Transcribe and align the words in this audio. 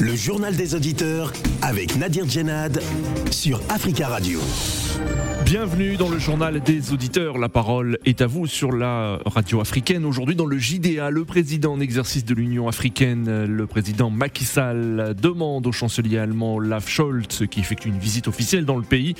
Le 0.00 0.14
journal 0.14 0.54
des 0.54 0.76
auditeurs 0.76 1.32
avec 1.60 1.96
Nadir 1.96 2.28
Djenad 2.28 2.80
sur 3.32 3.60
Africa 3.68 4.06
Radio. 4.06 4.38
Bienvenue 5.44 5.96
dans 5.96 6.08
le 6.08 6.20
journal 6.20 6.60
des 6.60 6.92
auditeurs. 6.92 7.36
La 7.36 7.48
parole 7.48 7.98
est 8.04 8.20
à 8.20 8.28
vous 8.28 8.46
sur 8.46 8.70
la 8.70 9.18
radio 9.26 9.60
africaine. 9.60 10.04
Aujourd'hui, 10.04 10.36
dans 10.36 10.46
le 10.46 10.56
JDA, 10.56 11.10
le 11.10 11.24
président 11.24 11.72
en 11.72 11.80
exercice 11.80 12.24
de 12.24 12.32
l'Union 12.34 12.68
africaine, 12.68 13.44
le 13.46 13.66
président 13.66 14.08
Macky 14.08 14.44
Sall, 14.44 15.16
demande 15.20 15.66
au 15.66 15.72
chancelier 15.72 16.18
allemand 16.18 16.56
Olaf 16.56 16.88
Scholz, 16.88 17.46
qui 17.50 17.58
effectue 17.58 17.88
une 17.88 17.98
visite 17.98 18.28
officielle 18.28 18.64
dans 18.64 18.76
le 18.76 18.82
pays, 18.82 19.16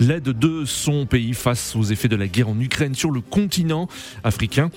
l'aide 0.00 0.24
de 0.24 0.64
son 0.64 1.06
pays 1.06 1.34
face 1.34 1.76
aux 1.76 1.84
effets 1.84 2.08
de 2.08 2.16
la 2.16 2.26
guerre 2.26 2.48
en 2.48 2.58
Ukraine 2.58 2.96
sur 2.96 3.12
le 3.12 3.20
continent 3.20 3.86
africain. 4.24 4.70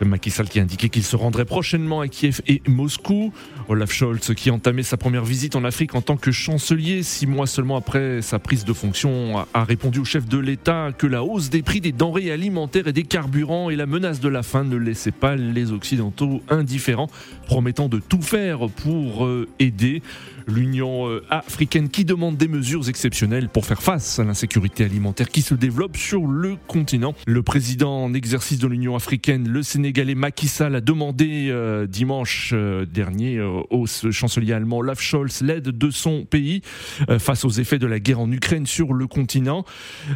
Macky 0.00 0.30
Sall 0.30 0.48
qui 0.48 0.58
a 0.58 0.62
indiqué 0.62 0.88
qu'il 0.88 1.04
se 1.04 1.16
rendrait 1.16 1.44
prochainement 1.44 2.00
à 2.00 2.08
Kiev 2.08 2.40
et 2.46 2.62
Moscou. 2.66 3.32
Olaf 3.68 3.92
Scholz 3.92 4.34
qui 4.34 4.50
entamait 4.50 4.82
sa 4.82 4.96
première 4.96 5.24
visite 5.24 5.56
en 5.56 5.64
Afrique 5.64 5.94
en 5.94 6.02
tant 6.02 6.16
que 6.16 6.32
chancelier, 6.32 7.02
six 7.02 7.26
mois 7.26 7.46
seulement 7.46 7.76
après 7.76 8.22
sa 8.22 8.38
prise 8.38 8.64
de 8.64 8.72
fonction, 8.72 9.46
a 9.54 9.64
répondu 9.64 10.00
au 10.00 10.04
chef 10.04 10.26
de 10.26 10.38
l'État 10.38 10.90
que 10.96 11.06
la 11.06 11.22
hausse 11.22 11.50
des 11.50 11.62
prix 11.62 11.80
des 11.80 11.92
denrées 11.92 12.30
alimentaires 12.30 12.88
et 12.88 12.92
des 12.92 13.04
carburants 13.04 13.70
et 13.70 13.76
la 13.76 13.86
menace 13.86 14.20
de 14.20 14.28
la 14.28 14.42
faim 14.42 14.64
ne 14.64 14.76
laissaient 14.76 15.12
pas 15.12 15.36
les 15.36 15.72
Occidentaux 15.72 16.42
indifférents, 16.48 17.10
promettant 17.46 17.88
de 17.88 17.98
tout 17.98 18.22
faire 18.22 18.68
pour 18.68 19.24
euh, 19.24 19.48
aider 19.58 20.02
l'Union 20.46 21.08
euh, 21.08 21.24
africaine 21.30 21.88
qui 21.88 22.04
demande 22.04 22.36
des 22.36 22.48
mesures 22.48 22.88
exceptionnelles 22.88 23.48
pour 23.48 23.66
faire 23.66 23.82
face 23.82 24.18
à 24.18 24.24
l'insécurité 24.24 24.84
alimentaire 24.84 25.28
qui 25.28 25.42
se 25.42 25.54
développe 25.54 25.96
sur 25.96 26.26
le 26.26 26.56
continent. 26.66 27.14
Le 27.26 27.42
président 27.42 28.04
en 28.04 28.14
exercice 28.14 28.58
de 28.58 28.66
l'Union 28.66 28.96
africaine, 28.96 29.48
le 29.48 29.62
Sénégalais 29.62 30.14
Macky 30.14 30.48
Sall, 30.48 30.74
a 30.76 30.80
demandé 30.80 31.48
euh, 31.50 31.86
dimanche 31.86 32.54
dernier 32.92 33.40
au 33.40 33.86
chancelier 33.86 34.52
allemand 34.52 34.78
Olaf 34.78 35.00
Scholz 35.00 35.42
l'aide 35.42 35.68
de 35.68 35.90
son 35.90 36.24
pays 36.24 36.62
euh, 37.08 37.18
face 37.18 37.44
aux 37.44 37.50
effets 37.50 37.78
de 37.78 37.86
la 37.86 38.00
guerre 38.00 38.20
en 38.20 38.30
Ukraine 38.30 38.66
sur 38.66 38.94
le 38.94 39.06
continent. 39.06 39.64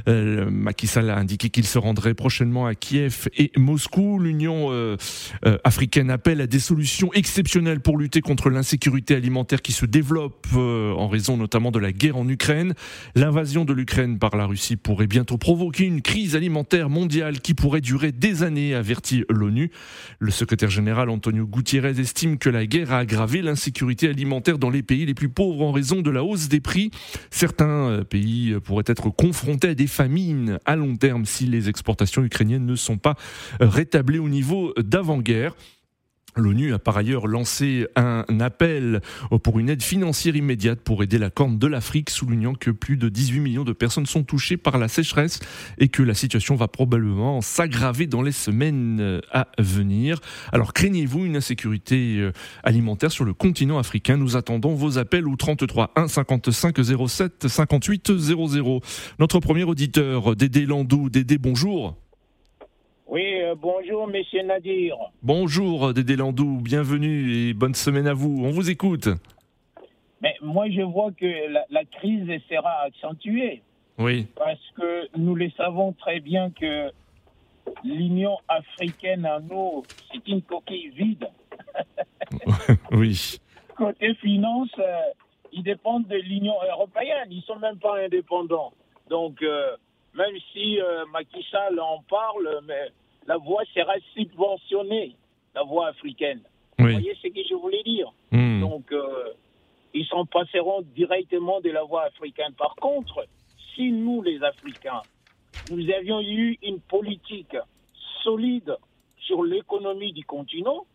Euh, 0.08 0.50
Macky 0.50 0.86
Sall 0.86 1.10
a 1.10 1.16
indiqué 1.16 1.50
qu'il 1.50 1.66
se 1.66 1.78
rendrait 1.78 2.14
prochainement 2.14 2.66
à 2.66 2.74
Kiev 2.74 3.28
et 3.36 3.52
Moscou. 3.56 4.18
L'Union 4.18 4.68
euh, 4.70 4.96
africaine 5.64 6.10
appelle 6.10 6.40
à 6.40 6.46
des 6.46 6.58
solutions 6.58 7.12
exceptionnelles 7.12 7.80
pour 7.80 7.98
lutter 7.98 8.20
contre 8.20 8.50
l'insécurité 8.50 9.14
alimentaire 9.14 9.62
qui 9.62 9.72
se 9.72 9.86
développe 9.86 10.15
en 10.16 11.08
raison 11.08 11.36
notamment 11.36 11.70
de 11.70 11.78
la 11.78 11.92
guerre 11.92 12.16
en 12.16 12.28
Ukraine. 12.28 12.74
L'invasion 13.14 13.64
de 13.64 13.72
l'Ukraine 13.72 14.18
par 14.18 14.36
la 14.36 14.46
Russie 14.46 14.76
pourrait 14.76 15.06
bientôt 15.06 15.38
provoquer 15.38 15.84
une 15.84 16.02
crise 16.02 16.36
alimentaire 16.36 16.88
mondiale 16.88 17.40
qui 17.40 17.54
pourrait 17.54 17.80
durer 17.80 18.12
des 18.12 18.42
années, 18.42 18.74
avertit 18.74 19.24
l'ONU. 19.30 19.70
Le 20.18 20.30
secrétaire 20.30 20.70
général 20.70 21.10
Antonio 21.10 21.46
Gutiérrez 21.46 22.00
estime 22.00 22.38
que 22.38 22.50
la 22.50 22.66
guerre 22.66 22.92
a 22.92 22.98
aggravé 22.98 23.42
l'insécurité 23.42 24.08
alimentaire 24.08 24.58
dans 24.58 24.70
les 24.70 24.82
pays 24.82 25.06
les 25.06 25.14
plus 25.14 25.28
pauvres 25.28 25.62
en 25.62 25.72
raison 25.72 26.02
de 26.02 26.10
la 26.10 26.24
hausse 26.24 26.48
des 26.48 26.60
prix. 26.60 26.90
Certains 27.30 27.90
euh, 27.90 28.04
pays 28.04 28.56
pourraient 28.64 28.84
être 28.86 29.10
confrontés 29.10 29.68
à 29.68 29.74
des 29.74 29.86
famines 29.86 30.58
à 30.64 30.76
long 30.76 30.96
terme 30.96 31.24
si 31.24 31.46
les 31.46 31.68
exportations 31.68 32.24
ukrainiennes 32.24 32.66
ne 32.66 32.76
sont 32.76 32.98
pas 32.98 33.14
euh, 33.60 33.68
rétablies 33.68 34.18
au 34.18 34.28
niveau 34.28 34.72
d'avant-guerre. 34.78 35.54
L'ONU 36.36 36.74
a 36.74 36.78
par 36.78 36.96
ailleurs 36.96 37.26
lancé 37.26 37.86
un 37.96 38.24
appel 38.40 39.00
pour 39.42 39.58
une 39.58 39.70
aide 39.70 39.82
financière 39.82 40.36
immédiate 40.36 40.80
pour 40.80 41.02
aider 41.02 41.18
la 41.18 41.30
Corne 41.30 41.58
de 41.58 41.66
l'Afrique, 41.66 42.10
soulignant 42.10 42.54
que 42.54 42.70
plus 42.70 42.96
de 42.96 43.08
18 43.08 43.40
millions 43.40 43.64
de 43.64 43.72
personnes 43.72 44.06
sont 44.06 44.22
touchées 44.22 44.56
par 44.56 44.78
la 44.78 44.88
sécheresse 44.88 45.40
et 45.78 45.88
que 45.88 46.02
la 46.02 46.14
situation 46.14 46.54
va 46.54 46.68
probablement 46.68 47.40
s'aggraver 47.40 48.06
dans 48.06 48.22
les 48.22 48.32
semaines 48.32 49.20
à 49.32 49.48
venir. 49.58 50.20
Alors 50.52 50.72
craignez-vous 50.72 51.24
une 51.24 51.36
insécurité 51.36 52.18
euh, 52.18 52.32
alimentaire 52.62 53.10
sur 53.10 53.24
le 53.24 53.34
continent 53.34 53.78
africain? 53.78 54.16
Nous 54.16 54.36
attendons 54.36 54.74
vos 54.74 54.98
appels 54.98 55.26
au 55.26 55.36
33 55.36 55.92
1 55.96 56.08
55 56.08 56.76
07 57.08 57.48
58 57.48 58.16
00. 58.18 58.80
Notre 59.18 59.40
premier 59.40 59.64
auditeur, 59.64 60.36
Dédé 60.36 60.66
Landou. 60.66 61.08
Dédé, 61.08 61.38
bonjour. 61.38 61.96
Oui, 63.08 63.40
euh, 63.40 63.54
bonjour, 63.56 64.08
monsieur 64.08 64.42
Nadir. 64.42 64.96
Bonjour, 65.22 65.94
Dédé 65.94 66.16
Landou, 66.16 66.58
bienvenue 66.60 67.50
et 67.50 67.54
bonne 67.54 67.74
semaine 67.74 68.08
à 68.08 68.14
vous. 68.14 68.44
On 68.44 68.50
vous 68.50 68.68
écoute. 68.68 69.08
Mais 70.20 70.34
moi, 70.42 70.68
je 70.70 70.82
vois 70.82 71.12
que 71.12 71.26
la, 71.70 71.84
crise 71.84 72.26
sera 72.50 72.82
accentuée. 72.84 73.62
Oui. 73.98 74.26
Parce 74.34 74.72
que 74.76 75.16
nous 75.16 75.36
le 75.36 75.48
savons 75.50 75.92
très 75.92 76.18
bien 76.18 76.50
que 76.50 76.90
l'Union 77.84 78.38
africaine 78.48 79.24
à 79.24 79.38
nous, 79.38 79.84
c'est 80.12 80.26
une 80.26 80.42
coquille 80.42 80.88
vide. 80.88 81.28
oui. 82.90 83.38
Côté 83.76 84.14
finance, 84.16 84.70
euh, 84.80 84.98
ils 85.52 85.62
dépendent 85.62 86.08
de 86.08 86.16
l'Union 86.16 86.56
européenne. 86.72 87.28
Ils 87.30 87.42
sont 87.42 87.60
même 87.60 87.78
pas 87.78 88.00
indépendants. 88.04 88.72
Donc, 89.08 89.40
euh, 89.42 89.76
même 90.16 90.36
si 90.52 90.80
euh, 90.80 91.04
Macky 91.12 91.44
Sall 91.50 91.78
en 91.78 92.02
parle, 92.08 92.60
mais 92.64 92.88
la 93.26 93.36
voie 93.36 93.64
sera 93.74 93.94
subventionnée, 94.14 95.14
la 95.54 95.62
voie 95.62 95.88
africaine. 95.88 96.40
Vous 96.78 96.84
voyez 96.84 97.14
ce 97.22 97.28
que 97.28 97.40
je 97.48 97.54
voulais 97.54 97.82
dire 97.82 98.12
hmm. 98.32 98.60
Donc, 98.60 98.92
euh, 98.92 99.32
ils 99.94 100.06
s'en 100.06 100.26
passeront 100.26 100.82
directement 100.94 101.60
de 101.60 101.70
la 101.70 101.82
voie 101.82 102.04
africaine. 102.04 102.52
Par 102.56 102.74
contre, 102.76 103.26
si 103.74 103.90
nous, 103.90 104.22
les 104.22 104.42
Africains, 104.42 105.02
nous 105.70 105.90
avions 105.90 106.20
eu 106.20 106.58
une 106.62 106.80
politique 106.80 107.56
solide 108.22 108.76
sur 109.18 109.42
l'économie 109.42 110.12
du 110.12 110.24
continent, 110.24 110.86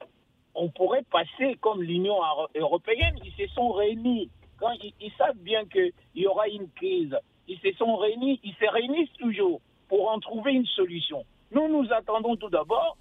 on 0.54 0.70
pourrait 0.70 1.06
passer 1.12 1.56
comme 1.62 1.82
l'Union 1.82 2.16
européenne. 2.56 3.16
Ils 3.26 3.48
se 3.48 3.54
sont 3.54 3.72
réunis. 3.72 4.30
Quand 4.60 4.74
ils 4.82 5.12
savent 5.18 5.38
bien 5.38 5.66
qu'il 5.66 5.92
y 6.16 6.28
aura 6.28 6.48
une 6.48 6.70
crise, 6.70 7.18
ils 7.48 7.60
se 7.60 7.72
sont 7.78 7.96
réunis, 7.96 8.40
ils 8.44 8.54
se 8.54 8.70
réunissent 8.70 9.14
toujours 9.20 9.62
pour 9.88 10.10
en 10.10 10.20
trouver 10.20 10.54
une 10.54 10.66
solution. 10.66 11.26
Nous, 11.52 11.68
nous 11.68 11.92
attendons 11.92 12.36
tout 12.36 12.50
d'abord 12.50 12.98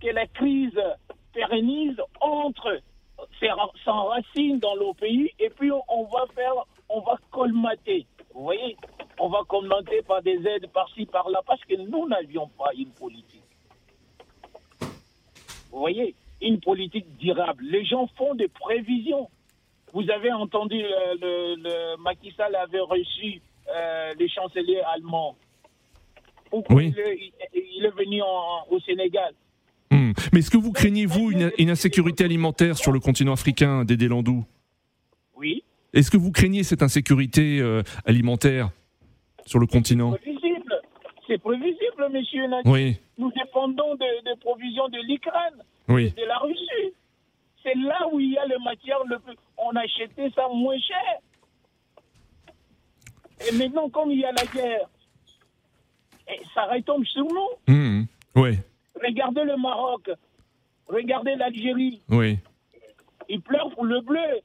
que 0.00 0.08
la 0.08 0.26
crise 0.26 0.80
pérennise, 1.32 2.00
entre, 2.20 2.80
s'enracine 3.84 4.58
dans 4.58 4.76
nos 4.76 4.94
pays, 4.94 5.30
et 5.38 5.50
puis 5.50 5.70
on 5.70 6.04
va 6.04 6.24
faire, 6.34 6.54
on 6.88 7.00
va 7.00 7.16
colmater. 7.30 8.06
Vous 8.34 8.42
voyez 8.42 8.76
On 9.18 9.28
va 9.28 9.40
colmater 9.46 10.02
par 10.02 10.22
des 10.22 10.46
aides 10.46 10.68
par-ci, 10.72 11.04
par-là, 11.06 11.42
parce 11.46 11.62
que 11.64 11.74
nous 11.76 12.08
n'avions 12.08 12.48
pas 12.48 12.70
une 12.76 12.90
politique. 12.92 13.42
Vous 15.70 15.78
voyez 15.78 16.14
Une 16.40 16.60
politique 16.60 17.16
durable. 17.18 17.62
Les 17.64 17.84
gens 17.84 18.06
font 18.16 18.34
des 18.34 18.48
prévisions. 18.48 19.28
Vous 19.92 20.08
avez 20.10 20.32
entendu, 20.32 20.80
le, 20.80 21.18
le, 21.20 21.54
le 21.56 21.96
Macky 21.98 22.32
Sall 22.32 22.54
avait 22.54 22.80
reçu 22.80 23.42
euh, 23.74 24.14
les 24.18 24.28
chanceliers 24.28 24.80
allemands. 24.94 25.36
Oui. 26.70 26.92
Il, 27.54 27.84
est, 27.84 27.90
venu 27.90 28.22
au 28.70 28.80
Sénégal. 28.80 29.32
Hmm. 29.90 30.12
Mais 30.32 30.40
est-ce 30.40 30.50
que 30.50 30.58
vous 30.58 30.72
craignez, 30.72 31.06
vous, 31.06 31.30
une, 31.30 31.70
insécurité 31.70 32.24
alimentaire 32.24 32.76
sur 32.76 32.92
le 32.92 32.98
continent 32.98 33.32
africain, 33.32 33.84
Dédé 33.84 34.08
Landou 34.08 34.44
Oui. 35.36 35.62
Est-ce 35.92 36.10
que 36.10 36.16
vous 36.16 36.32
craignez 36.32 36.64
cette 36.64 36.82
insécurité 36.82 37.60
euh, 37.60 37.82
alimentaire 38.04 38.70
sur 39.46 39.58
le 39.58 39.66
continent 39.66 40.12
C'est 40.12 40.18
prévisible. 40.18 40.82
C'est 41.26 41.38
prévisible, 41.38 42.08
monsieur. 42.12 42.44
Oui. 42.64 42.96
Nous 43.18 43.30
dépendons 43.32 43.94
des 43.96 44.36
provisions 44.40 44.88
de 44.88 44.98
l'Ukraine, 45.06 45.62
oui. 45.88 46.10
de 46.10 46.24
la 46.24 46.38
Russie. 46.38 46.94
C'est 47.62 47.74
là 47.74 48.08
où 48.12 48.18
il 48.18 48.32
y 48.32 48.38
a 48.38 48.46
le 48.46 48.58
matière, 48.64 48.98
le, 49.06 49.18
on 49.58 49.76
achetait 49.76 50.30
ça 50.34 50.48
moins 50.48 50.78
cher. 50.78 51.20
Et 53.48 53.56
maintenant, 53.56 53.88
comme 53.88 54.10
il 54.10 54.20
y 54.20 54.24
a 54.24 54.32
la 54.32 54.44
guerre, 54.44 54.88
ça 56.54 56.64
retombe 56.66 57.04
sur 57.04 57.24
nous. 57.24 57.74
Mmh, 57.74 58.04
oui. 58.36 58.58
Regardez 59.02 59.44
le 59.44 59.56
Maroc, 59.56 60.10
regardez 60.88 61.34
l'Algérie. 61.36 62.02
Oui. 62.08 62.38
Ils 63.28 63.40
pleurent 63.40 63.70
pour 63.70 63.84
le 63.84 64.00
bleu. 64.00 64.40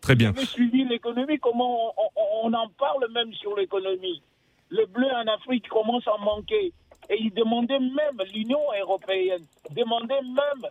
Très 0.00 0.16
bien. 0.16 0.32
Vous 0.32 0.44
suivi 0.44 0.84
l'économie, 0.84 1.38
comment 1.38 1.94
on, 2.42 2.52
en 2.52 2.68
parle 2.70 3.10
même 3.12 3.32
sur 3.34 3.56
l'économie. 3.56 4.20
Le 4.68 4.84
bleu 4.86 5.06
en 5.06 5.32
Afrique 5.32 5.68
commence 5.68 6.06
à 6.08 6.18
manquer. 6.18 6.72
Et 7.08 7.20
ils 7.20 7.32
demandaient 7.32 7.78
même, 7.78 8.26
l'Union 8.34 8.60
européenne 8.80 9.44
demandait 9.70 10.22
même 10.22 10.70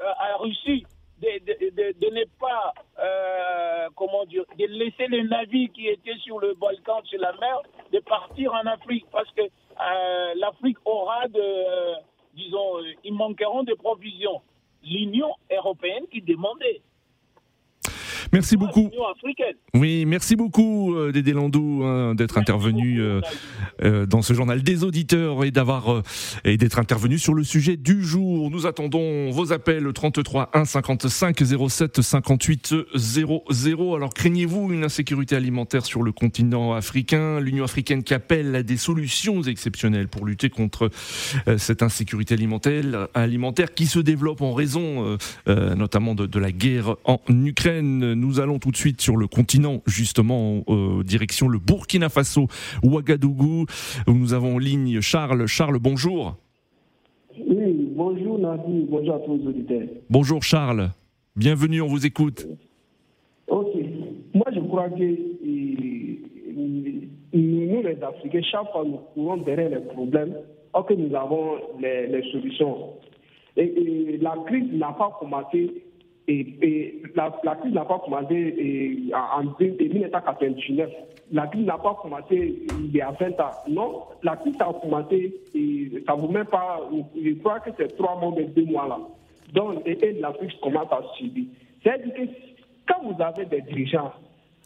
euh, 0.00 0.12
à 0.18 0.28
la 0.30 0.36
Russie 0.36 0.84
de, 1.22 2.10
ne 2.10 2.24
pas, 2.38 2.74
euh, 2.98 3.88
comment 3.94 4.24
dire, 4.24 4.44
de 4.58 4.66
laisser 4.66 5.06
les 5.08 5.22
navires 5.22 5.70
qui 5.72 5.88
étaient 5.88 6.18
sur 6.18 6.40
le 6.40 6.54
Balkan, 6.54 7.02
sur 7.04 7.20
la 7.20 7.32
mer, 7.34 7.60
de 7.92 8.00
partir 8.00 8.52
en 8.52 8.66
Afrique, 8.66 9.06
parce 9.12 9.30
que 9.32 9.42
euh, 9.42 10.34
l'Afrique 10.36 10.78
aura 10.84 11.28
de, 11.28 11.94
disons, 12.34 12.78
euh, 12.78 12.92
ils 13.04 13.14
manqueront 13.14 13.62
de 13.62 13.74
provisions. 13.74 14.42
L'Union 14.84 15.32
européenne 15.50 16.06
qui 16.10 16.20
demandait. 16.20 16.82
Merci 18.32 18.56
beaucoup. 18.56 18.90
Oui, 19.74 20.06
merci 20.06 20.36
beaucoup 20.36 20.94
euh, 20.94 21.12
Dédé 21.12 21.32
Landou 21.32 21.82
hein, 21.84 22.14
d'être 22.14 22.38
intervenu 22.38 23.00
euh, 23.00 23.20
euh, 23.82 24.06
dans 24.06 24.22
ce 24.22 24.32
journal 24.32 24.62
des 24.62 24.84
auditeurs 24.84 25.44
et 25.44 25.50
d'avoir 25.50 26.02
et 26.44 26.56
d'être 26.56 26.78
intervenu 26.78 27.18
sur 27.18 27.34
le 27.34 27.44
sujet 27.44 27.76
du 27.76 28.02
jour. 28.02 28.50
Nous 28.50 28.66
attendons 28.66 29.30
vos 29.30 29.52
appels 29.52 29.92
33 29.92 30.50
1 30.54 30.64
55 30.64 31.42
07 31.68 32.00
58 32.00 32.74
00. 32.94 33.96
Alors 33.96 34.14
craignez-vous 34.14 34.72
une 34.72 34.84
insécurité 34.84 35.36
alimentaire 35.36 35.84
sur 35.84 36.02
le 36.02 36.12
continent 36.12 36.72
africain? 36.72 37.38
L'Union 37.38 37.64
africaine 37.64 38.02
qui 38.02 38.14
appelle 38.14 38.54
à 38.54 38.62
des 38.62 38.78
solutions 38.78 39.42
exceptionnelles 39.42 40.08
pour 40.08 40.24
lutter 40.24 40.48
contre 40.48 40.90
cette 41.58 41.82
insécurité 41.82 42.34
alimentaire, 42.34 43.08
alimentaire 43.14 43.74
qui 43.74 43.86
se 43.86 43.98
développe 43.98 44.40
en 44.40 44.54
raison 44.54 45.18
notamment 45.46 46.14
de, 46.14 46.26
de 46.26 46.38
la 46.38 46.52
guerre 46.52 46.96
en 47.04 47.20
Ukraine. 47.28 48.21
Nous 48.22 48.38
allons 48.38 48.60
tout 48.60 48.70
de 48.70 48.76
suite 48.76 49.00
sur 49.00 49.16
le 49.16 49.26
continent, 49.26 49.82
justement, 49.84 50.62
euh, 50.68 51.02
direction 51.02 51.48
le 51.48 51.58
Burkina 51.58 52.08
Faso, 52.08 52.46
Ouagadougou, 52.84 53.66
où 54.06 54.12
nous 54.12 54.32
avons 54.32 54.54
en 54.54 54.58
ligne 54.58 55.00
Charles. 55.00 55.48
Charles, 55.48 55.80
bonjour. 55.80 56.36
Oui, 57.36 57.90
bonjour 57.96 58.38
Nadia, 58.38 58.64
bonjour 58.88 59.14
à 59.16 59.18
tous 59.18 59.38
les 59.38 59.46
auditeurs. 59.48 59.88
Bonjour 60.08 60.40
Charles, 60.40 60.90
bienvenue, 61.34 61.80
on 61.80 61.88
vous 61.88 62.06
écoute. 62.06 62.46
Ok, 63.48 63.74
moi 64.34 64.46
je 64.54 64.60
crois 64.60 64.88
que 64.88 65.02
nous 67.32 67.82
les 67.82 68.02
Africains, 68.04 68.42
chaque 68.42 68.70
fois 68.70 68.84
nous 68.86 69.00
courons 69.14 69.38
derrière 69.38 69.70
les 69.70 69.80
problèmes, 69.80 70.36
or 70.74 70.86
que 70.86 70.94
nous 70.94 71.12
avons 71.16 71.56
les, 71.80 72.22
solutions. 72.30 72.90
et, 73.56 74.16
la 74.20 74.36
crise 74.46 74.72
n'a 74.74 74.92
pas 74.92 75.10
commencé 75.18 75.82
et, 76.28 77.02
la, 77.14 77.30
crise 77.56 77.74
n'a 77.74 77.84
pas 77.84 77.98
commencé 77.98 79.10
en, 79.12 79.42
1999. 79.42 80.90
La 81.32 81.46
crise 81.46 81.66
n'a 81.66 81.78
pas 81.78 81.98
commencé 82.00 82.62
il 82.78 82.94
y 82.94 83.00
a 83.00 83.10
20 83.10 83.40
ans. 83.40 83.50
Non, 83.68 84.02
la 84.22 84.36
crise 84.36 84.56
a 84.60 84.72
commencé, 84.72 85.34
et 85.54 86.02
ça 86.06 86.16
ne 86.16 86.20
vous 86.20 86.28
met 86.28 86.44
pas, 86.44 86.80
je 87.16 87.34
crois 87.34 87.60
que 87.60 87.70
c'est 87.76 87.96
trois 87.96 88.18
mois, 88.20 88.32
mais 88.36 88.44
deux 88.44 88.64
mois 88.64 88.86
là. 88.88 88.98
Donc, 89.52 89.82
et, 89.86 90.12
la 90.20 90.32
crise 90.32 90.52
commence 90.62 90.92
à 90.92 91.02
subir. 91.16 91.44
C'est-à-dire 91.82 92.14
que 92.14 92.22
quand 92.86 93.02
vous 93.02 93.20
avez 93.22 93.44
des 93.46 93.60
dirigeants 93.62 94.12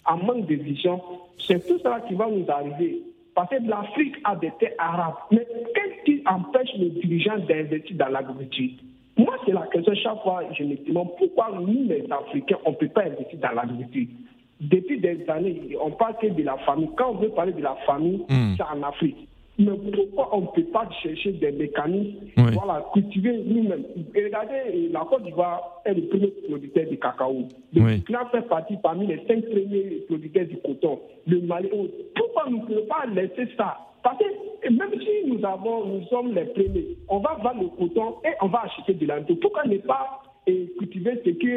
en 0.05 0.19
manque 0.19 0.47
de 0.47 0.55
vision, 0.55 1.01
c'est 1.39 1.67
tout 1.67 1.79
cela 1.79 2.01
qui 2.01 2.15
va 2.15 2.29
nous 2.29 2.45
arriver. 2.49 3.03
Parce 3.35 3.51
que 3.51 3.57
l'Afrique 3.69 4.17
a 4.25 4.37
des 4.37 4.51
terres 4.59 4.73
arabes. 4.79 5.15
Mais 5.31 5.47
qu'est-ce 5.75 6.05
qui 6.05 6.23
empêche 6.27 6.71
les 6.79 6.91
dirigeants 6.91 7.39
d'investir 7.39 7.97
dans 7.97 8.09
l'agriculture? 8.09 8.71
Moi, 9.17 9.35
c'est 9.47 9.53
la 9.53 9.67
question 9.69 9.95
chaque 9.95 10.23
fois, 10.23 10.43
je 10.53 10.65
me 10.65 10.77
demande 10.87 11.09
pourquoi 11.19 11.51
nous, 11.59 11.89
les 11.89 12.05
Africains, 12.11 12.59
on 12.67 12.73
ne 12.73 12.77
peut 12.77 12.89
pas 12.89 13.05
investir 13.05 13.39
dans 13.41 13.53
l'agriculture. 13.53 14.15
Depuis 14.61 15.01
des 15.01 15.25
années, 15.29 15.77
on 15.83 15.91
parle 15.91 16.17
que 16.21 16.27
de 16.27 16.43
la 16.43 16.57
famille. 16.59 16.91
Quand 16.97 17.11
on 17.13 17.15
veut 17.19 17.29
parler 17.31 17.53
de 17.53 17.63
la 17.63 17.77
famille, 17.87 18.25
hmm. 18.29 18.55
c'est 18.57 18.63
en 18.63 18.83
Afrique. 18.83 19.29
Mais 19.59 19.73
pourquoi 19.95 20.37
on 20.37 20.43
ne 20.43 20.47
peut 20.49 20.71
pas 20.71 20.87
chercher 21.03 21.33
des 21.33 21.51
mécanismes, 21.51 22.19
voilà, 22.37 22.85
cultiver 22.93 23.39
nous-mêmes? 23.47 23.85
Regardez, 24.15 24.91
la 24.93 25.01
Côte 25.01 25.23
d'Ivoire 25.25 25.81
est 25.87 25.95
le 25.95 26.03
premier 26.09 26.33
producteur 26.47 26.85
de 26.91 26.97
cacao. 26.97 27.49
Le 27.73 27.83
oui. 27.83 28.03
fait 28.33 28.49
partie 28.49 28.77
parmi 28.83 29.07
les 29.07 29.17
cinq 29.27 29.47
premiers 29.47 30.05
producteurs 30.09 30.45
du 30.45 30.59
coton. 30.59 31.01
Le 31.27 31.41
Mali, 31.41 31.71
pourquoi 32.15 32.51
nous 32.51 32.59
ne 32.59 32.67
pouvons 32.67 32.87
pas 32.87 33.07
laisser 33.07 33.49
ça 33.57 33.79
parce 34.07 34.19
que 34.19 34.71
même 34.71 34.93
si 35.01 35.29
nous 35.29 35.45
avons, 35.45 35.85
nous 35.85 36.07
sommes 36.07 36.33
les 36.33 36.45
premiers, 36.45 36.97
on 37.09 37.19
va 37.19 37.37
vendre 37.43 37.63
le 37.63 37.69
coton 37.89 38.15
et 38.25 38.35
on 38.41 38.47
va 38.47 38.63
acheter 38.63 38.95
de 38.95 39.05
l'anto. 39.05 39.35
Pourquoi 39.35 39.65
ne 39.65 39.79
pas 39.79 40.23
eh, 40.47 40.71
cultiver 40.79 41.21
ce 41.25 41.31
qui, 41.31 41.49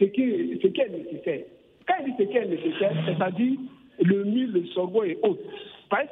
ce, 0.00 0.04
qui, 0.06 0.60
ce 0.60 0.66
qui 0.66 0.80
est 0.80 0.88
nécessaire? 0.88 1.44
Quand 1.86 1.94
il 2.00 2.06
dit 2.06 2.16
ce 2.18 2.28
qui 2.28 2.36
est 2.36 2.46
nécessaire, 2.46 2.92
c'est-à-dire 3.06 3.56
le 4.00 4.24
mil, 4.24 4.50
le 4.50 4.66
sorgho 4.74 5.04
et 5.04 5.16
autres. 5.22 5.42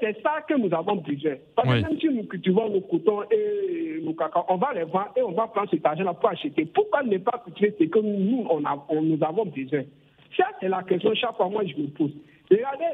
C'est 0.01 0.23
ça 0.23 0.43
que 0.49 0.55
nous 0.55 0.73
avons 0.73 0.95
besoin. 0.95 1.35
Parce 1.57 1.67
que 1.67 1.83
même 1.83 1.99
si 1.99 2.09
nous 2.09 2.23
cultivons 2.23 2.69
nos 2.69 2.83
cotons 2.83 3.23
et 3.33 3.99
nos 4.05 4.13
cacao, 4.13 4.45
on 4.49 4.59
va 4.59 4.73
les 4.73 4.85
vendre 4.85 5.11
et 5.17 5.23
on 5.23 5.33
va 5.33 5.49
prendre 5.49 5.71
cet 5.71 5.85
argent-là 5.85 6.15
pour 6.15 6.31
acheter. 6.31 6.67
Pourquoi 6.67 7.03
ne 7.03 7.19
pas 7.19 7.43
cultiver 7.45 7.75
ce 7.81 7.85
que 7.87 7.99
nous, 7.99 8.47
on 8.49 8.65
a, 8.65 8.79
nous 8.95 9.19
avons 9.25 9.47
besoin? 9.47 9.83
Ça, 10.37 10.45
c'est 10.61 10.69
la 10.69 10.85
question 10.85 11.13
chaque 11.15 11.37
fois 11.37 11.49
moi 11.49 11.65
je 11.65 11.75
me 11.83 11.89
pose. 11.89 12.13
Regardez, 12.49 12.85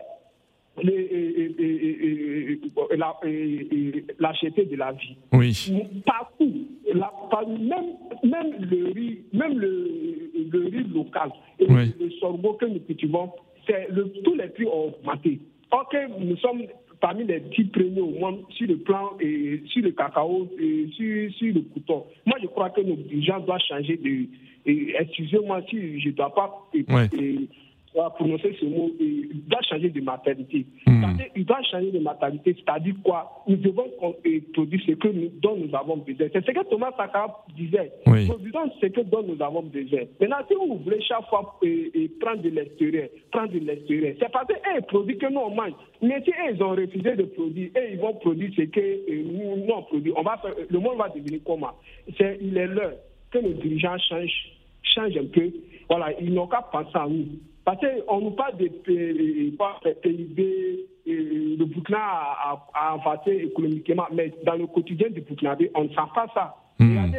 l'acheter 4.19 4.65
de 4.65 4.77
la 4.77 4.93
vie. 4.93 5.17
Oui. 5.33 5.53
Partout, 6.05 6.53
la, 6.95 7.11
même, 7.47 7.97
même 8.25 8.53
le 8.61 8.93
riz, 8.93 9.19
même 9.33 9.59
le, 9.59 10.31
le 10.51 10.59
riz 10.67 10.85
local 10.95 11.31
et 11.59 11.67
le 11.67 12.11
sorgho 12.21 12.55
que 12.55 12.67
nous 12.67 12.81
cultivons, 12.81 13.31
le, 13.69 14.09
tous 14.23 14.35
les 14.35 14.49
prix 14.49 14.67
ont 14.67 14.95
augmenté. 14.95 15.41
Nous 16.21 16.37
sommes 16.37 16.63
parmi 17.01 17.25
les 17.25 17.41
dix 17.41 17.65
premiers 17.65 18.01
au 18.01 18.11
monde 18.11 18.41
sur 18.51 18.67
le 18.67 18.77
plan 18.79 19.11
et 19.21 19.63
sur 19.67 19.83
le 19.83 19.91
cacao 19.91 20.49
et 20.59 20.89
sur, 20.93 21.33
sur 21.35 21.55
le 21.55 21.61
coton. 21.75 22.05
Moi, 22.25 22.39
je 22.41 22.47
crois 22.47 22.71
que 22.71 22.81
nos 22.81 22.97
dirigeants 22.97 23.41
doivent 23.41 23.61
changer 23.69 23.97
de. 23.97 24.27
Excusez-moi 24.99 25.63
si 25.71 26.01
je 26.01 26.09
ne 26.09 26.15
dois 26.15 26.35
pas 26.35 26.69
va 27.97 28.11
prononcer 28.11 28.57
ce 28.61 28.67
mot, 28.67 28.91
il 29.01 29.43
doit 29.47 29.63
changer 29.63 29.89
de 29.89 30.01
maternité. 30.01 30.67
Hmm. 30.87 31.05
Il 31.35 31.45
doit 31.45 31.63
changer 31.63 31.91
de 31.91 31.99
maternité, 31.99 32.55
c'est-à-dire 32.59 32.95
quoi? 33.03 33.43
Nous 33.47 33.57
devons 33.57 33.89
produire 34.53 34.81
ce 34.87 34.93
que 34.93 35.09
nous, 35.09 35.31
dont 35.41 35.57
nous 35.57 35.75
avons 35.75 35.97
besoin. 35.99 36.27
C'est 36.33 36.45
ce 36.45 36.51
que 36.51 36.69
Thomas 36.69 36.93
Sankara 36.97 37.45
disait. 37.57 37.93
Oui. 38.07 38.27
Produisons 38.27 38.71
ce 38.81 38.87
que 38.87 39.01
dont 39.03 39.23
nous 39.23 39.43
avons 39.43 39.63
besoin. 39.63 40.01
Maintenant, 40.21 40.37
si 40.49 40.55
vous 40.55 40.79
voulez 40.79 41.01
chaque 41.03 41.27
fois 41.29 41.59
prendre 42.21 42.43
de 42.43 42.51
l'extérieur, 42.51 43.09
prendre 43.33 43.53
de 43.53 43.59
l'extérieur, 43.59 44.15
c'est 44.19 44.31
parce 44.31 44.47
qu'ils 44.47 44.83
produisent 44.83 45.19
que 45.19 45.33
nous 45.33 45.41
on 45.41 45.55
mange. 45.55 45.73
Mais 46.03 46.23
si 46.25 46.31
ils 46.53 46.63
ont 46.63 46.71
refusé 46.71 47.17
de 47.17 47.25
produire, 47.25 47.71
et 47.77 47.93
ils 47.93 47.99
vont 47.99 48.15
produire 48.15 48.51
ce 48.57 48.63
que 48.63 49.23
nous, 49.23 49.65
nous 49.65 49.73
on 49.73 49.83
produit, 49.83 50.13
on 50.17 50.23
va 50.23 50.41
le 50.69 50.79
monde 50.79 50.99
va 50.99 51.09
devenir 51.09 51.41
comment? 51.45 51.73
C'est 52.19 52.39
il 52.41 52.57
est 52.57 52.67
l'heure 52.67 52.95
que 53.31 53.39
nos 53.39 53.53
dirigeants 53.53 53.99
changent, 54.09 54.53
changent 54.83 55.17
un 55.17 55.27
peu. 55.27 55.51
Voilà, 55.89 56.13
ils 56.21 56.33
n'ont 56.33 56.47
qu'à 56.47 56.63
penser 56.63 56.91
à 56.95 57.07
nous. 57.09 57.27
Parce 57.67 57.81
qu'on 57.81 58.21
nous 58.21 58.31
parle 58.31 58.57
de 58.59 58.69
PIB, 59.95 60.87
le 61.05 61.65
Burkina 61.65 61.99
a, 61.99 62.93
avancé 62.93 63.33
économiquement, 63.33 64.07
mais 64.13 64.33
dans 64.45 64.55
le 64.55 64.69
quotidien 64.69 65.11
du 65.11 65.21
Burkinabé, 65.21 65.73
on 65.75 65.83
ne 65.83 65.89
sent 65.89 65.97
pas 66.15 66.29
ça. 66.33 66.55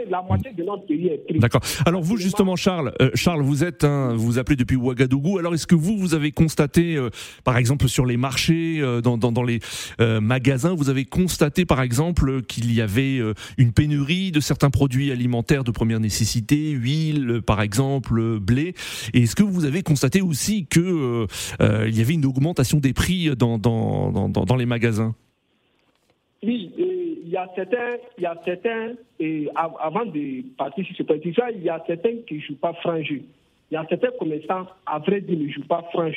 La 0.09 0.21
moitié 0.21 0.51
de 0.53 0.63
notre 0.63 0.85
pays 0.85 1.07
est. 1.07 1.39
D'accord. 1.39 1.61
Alors 1.85 2.01
vous 2.01 2.17
justement, 2.17 2.55
Charles, 2.55 2.93
euh, 3.01 3.09
Charles, 3.13 3.41
vous 3.41 3.63
êtes, 3.63 3.83
un, 3.83 4.13
vous 4.15 4.37
appelez 4.39 4.55
depuis 4.55 4.75
Ouagadougou. 4.75 5.37
Alors 5.37 5.53
est-ce 5.53 5.67
que 5.67 5.75
vous, 5.75 5.97
vous 5.97 6.13
avez 6.13 6.31
constaté, 6.31 6.95
euh, 6.95 7.09
par 7.43 7.57
exemple 7.57 7.87
sur 7.87 8.05
les 8.05 8.17
marchés, 8.17 8.77
euh, 8.79 9.01
dans, 9.01 9.17
dans, 9.17 9.31
dans, 9.31 9.43
les 9.43 9.59
magasins, 9.99 10.75
vous 10.75 10.89
avez 10.89 11.05
constaté, 11.05 11.65
par 11.65 11.81
exemple, 11.81 12.41
qu'il 12.43 12.73
y 12.73 12.81
avait 12.81 13.19
une 13.57 13.71
pénurie 13.71 14.31
de 14.31 14.39
certains 14.39 14.69
produits 14.69 15.11
alimentaires 15.11 15.63
de 15.63 15.71
première 15.71 15.99
nécessité, 15.99 16.71
huile, 16.71 17.41
par 17.45 17.61
exemple, 17.61 18.39
blé. 18.39 18.73
Et 19.13 19.23
est-ce 19.23 19.35
que 19.35 19.43
vous 19.43 19.65
avez 19.65 19.83
constaté 19.83 20.21
aussi 20.21 20.65
que 20.65 21.27
il 21.61 21.97
y 21.97 22.01
avait 22.01 22.13
une 22.13 22.25
augmentation 22.25 22.79
des 22.79 22.93
prix 22.93 23.35
dans, 23.35 23.57
dans, 23.57 24.11
dans, 24.11 24.29
dans 24.29 24.55
les 24.55 24.65
magasins? 24.65 25.15
Oui 26.43 26.71
il 27.27 27.33
y 27.33 27.37
a 27.37 27.49
certains, 27.55 27.97
il 28.17 28.23
y 28.23 28.25
a 28.25 28.39
certains 28.45 28.93
et 29.19 29.49
avant 29.53 30.05
de 30.05 30.43
partir 30.55 30.85
sur 30.85 30.95
ce 30.95 31.03
petit 31.03 31.35
il 31.55 31.63
y 31.63 31.69
a 31.69 31.83
certains 31.85 32.15
qui 32.25 32.35
ne 32.35 32.39
jouent 32.39 32.55
pas 32.55 32.71
franc. 32.75 32.95
Il 32.95 33.23
y 33.69 33.75
a 33.75 33.85
certains 33.89 34.11
commerçants, 34.17 34.65
à 34.85 34.99
vrai 34.99 35.19
dire, 35.19 35.37
ne 35.37 35.49
jouent 35.49 35.67
pas 35.67 35.83
franc. 35.91 36.09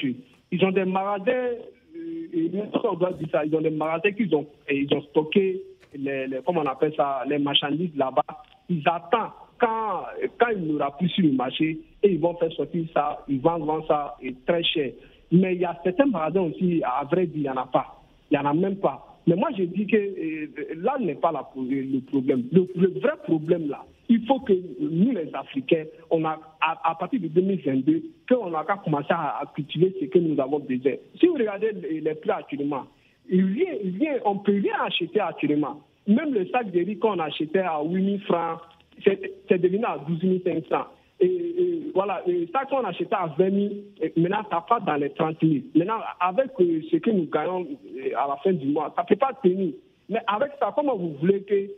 Ils 0.52 0.64
ont 0.64 0.70
des 0.70 0.84
magasins, 0.84 1.56
euh, 1.96 2.64
on 2.84 2.94
doit 2.94 3.12
dire 3.14 3.26
ça, 3.32 3.44
ils 3.44 3.54
ont 3.56 3.60
des 3.60 3.70
magasins 3.70 4.12
qu'ils 4.12 4.32
ont, 4.36 4.46
et 4.68 4.78
ils 4.78 4.94
ont 4.94 5.02
stocké, 5.02 5.60
les, 5.94 6.28
comment 6.46 6.60
on 6.60 6.66
appelle 6.66 6.94
ça, 6.94 7.24
les 7.26 7.38
marchandises 7.38 7.96
là-bas. 7.96 8.22
Ils 8.68 8.84
attendent 8.86 9.30
quand, 9.58 10.04
quand 10.38 10.50
il 10.54 10.62
n'y 10.62 10.74
aura 10.74 10.96
plus 10.96 11.08
sur 11.08 11.24
le 11.24 11.32
marché 11.32 11.76
et 12.04 12.12
ils 12.12 12.20
vont 12.20 12.36
faire 12.36 12.52
sortir 12.52 12.84
ça, 12.94 13.24
ils 13.26 13.40
vont 13.40 13.58
vendre 13.58 13.86
ça 13.88 14.16
très 14.46 14.62
cher. 14.62 14.92
Mais 15.32 15.56
il 15.56 15.60
y 15.60 15.64
a 15.64 15.76
certains 15.82 16.06
magasins 16.06 16.42
aussi, 16.42 16.82
à 16.84 17.04
vrai 17.04 17.26
dire, 17.26 17.36
il 17.36 17.42
n'y 17.42 17.50
en 17.50 17.56
a 17.56 17.66
pas. 17.66 18.00
Il 18.30 18.38
n'y 18.38 18.46
en 18.46 18.48
a 18.48 18.54
même 18.54 18.76
pas. 18.76 19.09
Mais 19.26 19.36
moi, 19.36 19.50
je 19.56 19.64
dis 19.64 19.86
que 19.86 19.96
euh, 19.96 20.46
là 20.76 20.96
n'est 20.98 21.14
pas 21.14 21.32
le 21.32 22.00
problème. 22.06 22.44
Le, 22.52 23.00
vrai 23.00 23.12
problème, 23.24 23.68
là, 23.68 23.84
il 24.08 24.24
faut 24.26 24.40
que 24.40 24.52
nous, 24.80 25.12
les 25.12 25.30
Africains, 25.34 25.84
on 26.10 26.24
a, 26.24 26.38
à, 26.60 26.94
partir 26.94 27.20
de 27.20 27.28
2022, 27.28 28.02
qu'on 28.28 28.52
a 28.54 28.64
commencé 28.64 29.10
à, 29.10 29.42
cultiver 29.54 29.94
ce 30.00 30.06
que 30.06 30.18
nous 30.18 30.40
avons 30.40 30.58
besoin. 30.58 30.92
Si 31.18 31.26
vous 31.26 31.34
regardez 31.34 31.72
les, 31.72 32.14
prix 32.14 32.30
actuellement, 32.30 32.86
il 33.28 33.46
vient, 33.46 34.14
on 34.24 34.38
peut 34.38 34.52
rien 34.52 34.74
acheter 34.84 35.20
actuellement. 35.20 35.80
Même 36.06 36.34
le 36.34 36.46
sac 36.46 36.70
de 36.70 36.80
riz 36.80 36.98
qu'on 36.98 37.18
achetait 37.18 37.60
à 37.60 37.80
8 37.84 38.04
000 38.04 38.18
francs, 38.24 38.60
c'est 39.04 39.58
devenu 39.58 39.84
à 39.84 39.98
12 39.98 40.42
500. 40.44 40.84
Et, 41.20 41.90
voilà, 41.94 42.22
ça 42.52 42.64
qu'on 42.66 42.84
achetait 42.84 43.06
à 43.12 43.26
20 43.38 43.50
000, 43.50 43.70
maintenant 44.16 44.42
ça 44.50 44.64
passe 44.66 44.84
dans 44.84 44.94
les 44.94 45.10
30 45.10 45.36
000. 45.42 45.54
Maintenant, 45.74 45.98
avec 46.20 46.50
euh, 46.60 46.80
ce 46.90 46.96
que 46.96 47.10
nous 47.10 47.28
gagnons 47.30 47.66
euh, 47.96 48.10
à 48.16 48.28
la 48.28 48.36
fin 48.42 48.52
du 48.52 48.68
mois, 48.68 48.92
ça 48.96 49.02
ne 49.02 49.06
peut 49.08 49.16
pas 49.16 49.32
tenir. 49.42 49.72
Mais 50.08 50.20
avec 50.26 50.52
ça, 50.58 50.72
comment 50.74 50.96
vous 50.96 51.14
voulez 51.20 51.42
que 51.42 51.68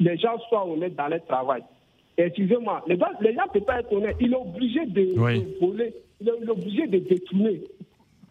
les 0.00 0.16
gens 0.18 0.38
soient 0.48 0.66
honnêtes 0.66 0.96
dans 0.96 1.08
leur 1.08 1.24
travail? 1.24 1.62
Excusez-moi, 2.16 2.82
les, 2.88 2.98
gens- 2.98 3.06
les 3.20 3.32
gens 3.34 3.44
ne 3.46 3.52
peuvent 3.52 3.62
pas 3.64 3.80
être 3.80 3.92
honnêtes. 3.92 4.16
Il 4.20 4.32
est 4.32 4.36
obligé 4.36 4.84
de, 4.86 5.18
Oui. 5.18 5.40
de 5.40 5.58
voler, 5.66 5.94
il 6.20 6.28
est, 6.28 6.32
il 6.42 6.48
est 6.48 6.50
obligé 6.50 6.86
de 6.88 6.98
détourner. 6.98 7.62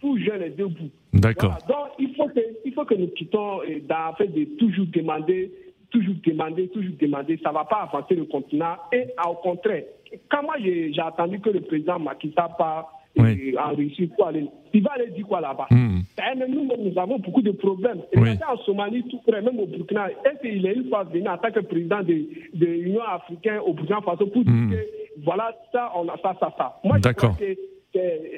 Tout 0.01 0.17
jeune 0.19 0.41
est 0.43 0.49
debout. 0.57 0.89
D'accord. 1.13 1.57
Voilà. 1.65 1.81
Donc, 1.85 1.93
il 1.99 2.13
faut 2.15 2.27
que, 2.27 2.39
il 2.65 2.73
faut 2.73 2.85
que 2.85 2.95
nous 2.95 3.07
quittons 3.07 3.61
euh, 3.61 3.79
dans 3.87 4.13
fait 4.17 4.27
de 4.27 4.43
toujours 4.57 4.85
demander, 4.93 5.51
toujours 5.89 6.15
demander, 6.25 6.67
toujours 6.67 6.93
demander. 6.99 7.39
Ça 7.41 7.49
ne 7.49 7.53
va 7.55 7.63
pas 7.65 7.87
avancer 7.91 8.13
le 8.15 8.25
continent. 8.25 8.75
Et 8.91 9.05
au 9.27 9.33
contraire, 9.35 9.83
quand 10.29 10.43
moi 10.43 10.55
j'ai 10.59 10.91
entendu 11.01 11.39
que 11.39 11.49
le 11.49 11.61
président 11.61 11.97
Sall 11.99 12.49
part 12.57 12.91
Oui. 13.17 13.55
en 13.57 13.73
Russie 13.75 14.07
pour 14.15 14.27
aller, 14.27 14.45
il 14.73 14.83
va 14.83 14.91
aller 14.93 15.07
dire 15.11 15.25
quoi 15.27 15.41
là-bas? 15.41 15.67
Hmm. 15.71 16.01
Nous, 16.47 16.69
nous 16.77 16.99
avons 16.99 17.17
beaucoup 17.17 17.41
de 17.41 17.51
problèmes. 17.51 18.01
Et 18.11 18.19
Oui. 18.19 18.29
en 18.47 18.57
Somalie, 18.57 19.03
tout 19.09 19.19
près, 19.25 19.41
même 19.41 19.59
au 19.59 19.65
Burkina, 19.65 20.09
est-ce 20.09 20.39
qu'il 20.41 20.65
est 20.65 20.73
une 20.73 20.87
fois 20.89 21.03
venu 21.03 21.27
en 21.27 21.37
tant 21.37 21.51
que 21.51 21.61
président 21.61 22.01
de, 22.03 22.25
de 22.53 22.65
l'Union 22.65 23.01
africaine 23.03 23.59
au 23.65 23.73
Burkina 23.73 24.01
Faso 24.01 24.27
pour 24.27 24.43
Hmm. 24.43 24.69
dire 24.69 24.79
que 24.79 25.23
voilà, 25.23 25.51
ça, 25.71 25.91
on 25.95 26.07
a 26.09 26.17
ça, 26.21 26.35
ça, 26.39 26.53
ça? 26.57 26.79
Moi, 26.83 26.97
je 27.03 27.09
crois 27.13 27.35
que, 27.39 27.55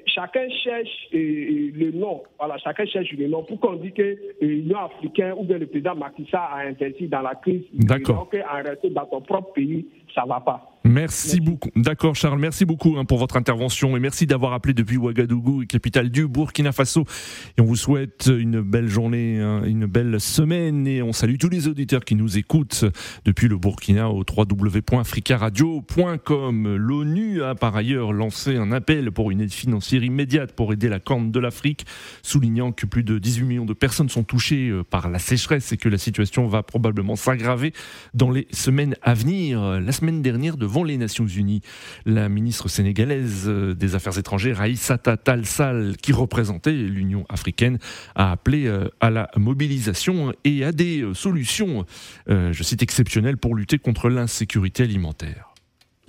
chacun 0.06 0.48
cherche 0.64 0.88
euh, 1.14 1.18
euh, 1.18 1.72
le 1.76 1.92
nom. 1.92 2.22
Voilà, 2.38 2.58
chacun 2.60 2.86
cherche 2.86 3.12
le 3.12 3.28
nom. 3.28 3.44
Pour 3.44 3.60
qu'on 3.60 3.74
dise 3.74 3.92
que 3.94 4.02
euh, 4.02 4.16
l'Union 4.42 4.78
africaine 4.80 5.34
ou 5.38 5.44
bien 5.44 5.58
le 5.58 5.66
président 5.68 5.96
Macky 5.96 6.26
a 6.32 6.60
investi 6.68 7.08
dans 7.10 7.22
la 7.22 7.36
crise. 7.36 7.64
D'accord. 7.74 8.30
Donc, 8.32 8.36
en 8.50 8.58
restant 8.64 8.88
dans 8.92 9.06
ton 9.06 9.20
propre 9.22 9.52
pays, 9.54 9.86
ça 10.16 10.24
va 10.26 10.40
pas. 10.40 10.72
Merci 10.86 11.41
beaucoup. 11.41 11.69
D'accord, 11.75 12.15
Charles. 12.15 12.39
Merci 12.39 12.63
beaucoup 12.63 12.95
hein, 12.98 13.03
pour 13.03 13.17
votre 13.17 13.36
intervention 13.36 13.98
et 13.98 14.00
merci 14.00 14.25
d'avoir 14.25 14.53
appelé 14.53 14.74
depuis 14.74 14.95
Ouagadougou, 14.95 15.65
capitale 15.67 16.09
du 16.09 16.25
Burkina 16.27 16.71
Faso. 16.71 17.03
Et 17.57 17.62
on 17.62 17.65
vous 17.65 17.75
souhaite 17.75 18.31
une 18.33 18.62
belle 18.62 18.88
journée, 18.88 19.41
hein, 19.41 19.63
une 19.65 19.88
belle 19.88 20.21
semaine 20.21 20.88
et 20.88 21.01
on 21.01 21.12
salue 21.12 21.36
tous 21.38 21.50
les 21.50 21.67
auditeurs 21.67 22.05
qui 22.05 22.15
nous 22.15 22.38
écoutent 22.38 22.86
depuis 23.25 23.50
le 23.50 23.57
Burkina 23.57 24.09
au 24.09 24.24
www.africaradio.com. 24.24 26.75
L'ONU 26.75 27.43
a 27.43 27.55
par 27.55 27.75
ailleurs 27.75 28.13
lancé 28.13 28.55
un 28.55 28.71
appel 28.71 29.12
pour 29.12 29.31
une 29.31 29.41
aide 29.41 29.51
financière 29.51 30.03
immédiate 30.03 30.53
pour 30.53 30.71
aider 30.71 30.88
la 30.88 31.00
Corne 31.00 31.31
de 31.31 31.41
l'Afrique, 31.41 31.86
soulignant 32.21 32.71
que 32.71 32.86
plus 32.86 33.03
de 33.03 33.19
18 33.19 33.43
millions 33.43 33.65
de 33.65 33.74
personnes 33.74 34.07
sont 34.09 34.24
touchées 34.24 34.69
euh, 34.69 34.83
par 34.83 35.09
la 35.09 35.19
sécheresse 35.19 35.74
et 35.74 35.77
que 35.77 35.89
la 35.89 35.98
situation 35.98 36.48
va 36.48 36.63
probablement 36.63 37.17
s'aggraver 37.17 37.74
dans 38.13 38.31
les 38.31 38.48
semaines 38.51 38.95
à 39.01 39.13
venir. 39.13 39.81
La 39.81 39.91
semaine 39.91 40.21
dernière, 40.21 40.55
devant 40.70 40.84
les 40.84 40.98
Nations 40.98 41.26
Unies, 41.26 41.62
la 42.06 42.30
ministre 42.30 42.68
sénégalaise 42.68 43.46
euh, 43.48 43.74
des 43.74 43.96
Affaires 43.96 44.20
étrangères, 44.20 44.62
Aïssata 44.62 45.18
Tall 45.18 45.48
Sall, 45.48 45.98
qui 45.98 46.14
représentait 46.14 46.74
l'Union 46.74 47.26
africaine, 47.28 47.80
a 48.14 48.32
appelé 48.32 48.68
euh, 48.68 48.88
à 49.00 49.10
la 49.10 49.32
mobilisation 49.36 50.32
et 50.44 50.64
à 50.64 50.72
des 50.72 51.02
euh, 51.02 51.16
solutions, 51.16 51.86
je 52.28 52.64
cite, 52.64 52.84
exceptionnelles 52.84 53.38
pour 53.38 53.56
lutter 53.56 53.80
contre 53.80 54.10
l'insécurité 54.10 54.84
alimentaire. 54.84 55.50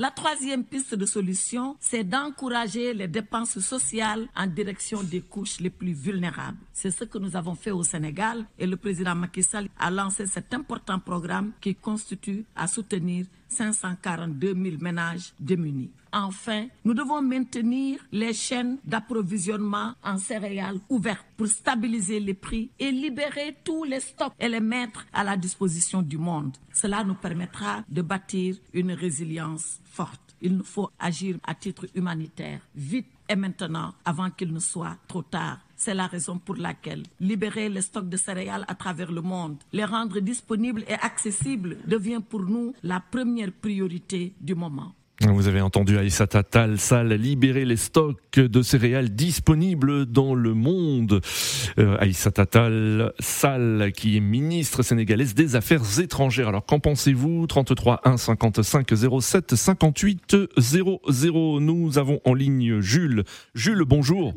La 0.00 0.11
troisième 0.11 0.64
piste 0.64 0.95
de 0.95 1.05
solution, 1.05 1.76
c'est 1.79 2.05
d'encourager 2.05 2.95
les 2.95 3.07
dépenses 3.09 3.59
sociales 3.59 4.29
en 4.35 4.47
direction 4.47 5.02
des 5.02 5.21
couches 5.21 5.61
les 5.61 5.69
plus 5.69 5.93
vulnérables. 5.93 6.57
C'est 6.73 6.90
ce 6.90 7.05
que 7.05 7.19
nous 7.19 7.37
avons 7.37 7.55
fait 7.55 7.71
au 7.71 7.83
Sénégal 7.83 8.47
et 8.59 8.67
le 8.67 8.76
président 8.76 9.14
Macky 9.14 9.43
Sall 9.43 9.69
a 9.79 9.90
lancé 9.90 10.26
cet 10.26 10.55
important 10.55 10.99
programme 10.99 11.52
qui 11.61 11.75
constitue 11.75 12.47
à 12.57 12.67
soutenir 12.67 13.26
542 13.50 14.54
000 14.54 14.76
ménages 14.80 15.33
démunis. 15.38 15.90
Enfin, 16.12 16.66
nous 16.85 16.95
devons 16.95 17.23
maintenir 17.23 18.00
les 18.11 18.33
chaînes 18.33 18.78
d'approvisionnement 18.85 19.95
en 20.02 20.19
céréales 20.19 20.80
ouvertes 20.88 21.26
pour 21.37 21.47
stabiliser 21.47 22.19
les 22.19 22.35
prix 22.35 22.71
et 22.78 22.90
libérer 22.90 23.57
tous 23.62 23.85
les 23.85 24.00
stocks 24.00 24.33
et 24.38 24.49
les 24.49 24.61
mettre 24.61 25.07
à 25.12 25.23
la 25.23 25.37
disposition 25.37 26.02
du 26.02 26.19
monde. 26.19 26.57
Cela 26.73 27.04
nous 27.04 27.14
permettra 27.14 27.85
de 27.88 28.02
bâtir 28.02 28.57
une 28.73 28.92
résilience 28.92 29.78
forte. 29.85 30.35
Il 30.42 30.57
nous 30.57 30.64
faut 30.64 30.90
agir 30.99 31.37
à 31.47 31.54
titre 31.54 31.87
humanitaire, 31.95 32.61
vite 32.75 33.07
et 33.28 33.37
maintenant, 33.37 33.95
avant 34.04 34.30
qu'il 34.30 34.52
ne 34.52 34.59
soit 34.59 34.97
trop 35.07 35.23
tard. 35.23 35.59
C'est 35.82 35.94
la 35.94 36.08
raison 36.08 36.37
pour 36.37 36.56
laquelle 36.56 37.04
libérer 37.20 37.70
les 37.70 37.80
stocks 37.80 38.10
de 38.10 38.18
céréales 38.18 38.66
à 38.68 38.75
travers 38.75 39.10
le 39.10 39.22
monde, 39.22 39.56
les 39.72 39.87
rendre 39.87 40.20
disponibles 40.20 40.84
et 40.87 40.92
accessibles 40.92 41.78
devient 41.87 42.20
pour 42.20 42.42
nous 42.42 42.75
la 42.82 43.00
première 43.00 43.50
priorité 43.50 44.34
du 44.42 44.54
moment. 44.54 44.92
Vous 45.26 45.49
avez 45.49 45.62
entendu 45.62 45.96
Aïssata 45.96 46.42
Tall 46.42 46.78
Sall 46.78 47.14
libérer 47.14 47.64
les 47.64 47.78
stocks 47.78 48.38
de 48.38 48.60
céréales 48.60 49.08
disponibles 49.08 50.04
dans 50.04 50.34
le 50.34 50.52
monde. 50.52 51.22
Euh, 51.78 51.96
Aïssata 51.99 52.44
Tall 52.44 53.14
Sall, 53.18 53.92
qui 53.96 54.18
est 54.18 54.20
ministre 54.20 54.82
sénégalaise 54.82 55.34
des 55.34 55.56
Affaires 55.56 55.99
étrangères. 55.99 56.49
Alors 56.49 56.66
qu'en 56.66 56.78
pensez-vous? 56.80 57.46
33 57.46 58.02
1 58.04 58.18
55 58.18 58.92
07 59.20 59.54
58 59.54 60.37
00. 60.58 61.60
Nous 61.60 61.96
avons 61.96 62.20
en 62.26 62.34
ligne 62.34 62.80
Jules. 62.80 63.25
Jules, 63.54 63.84
bonjour. 63.87 64.34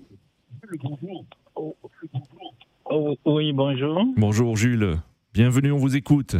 Oh, 2.86 3.16
oui, 3.26 3.52
bonjour. 3.54 4.04
Bonjour 4.18 4.56
Jules. 4.56 4.98
Bienvenue, 5.34 5.72
on 5.72 5.78
vous 5.78 5.96
écoute. 5.96 6.36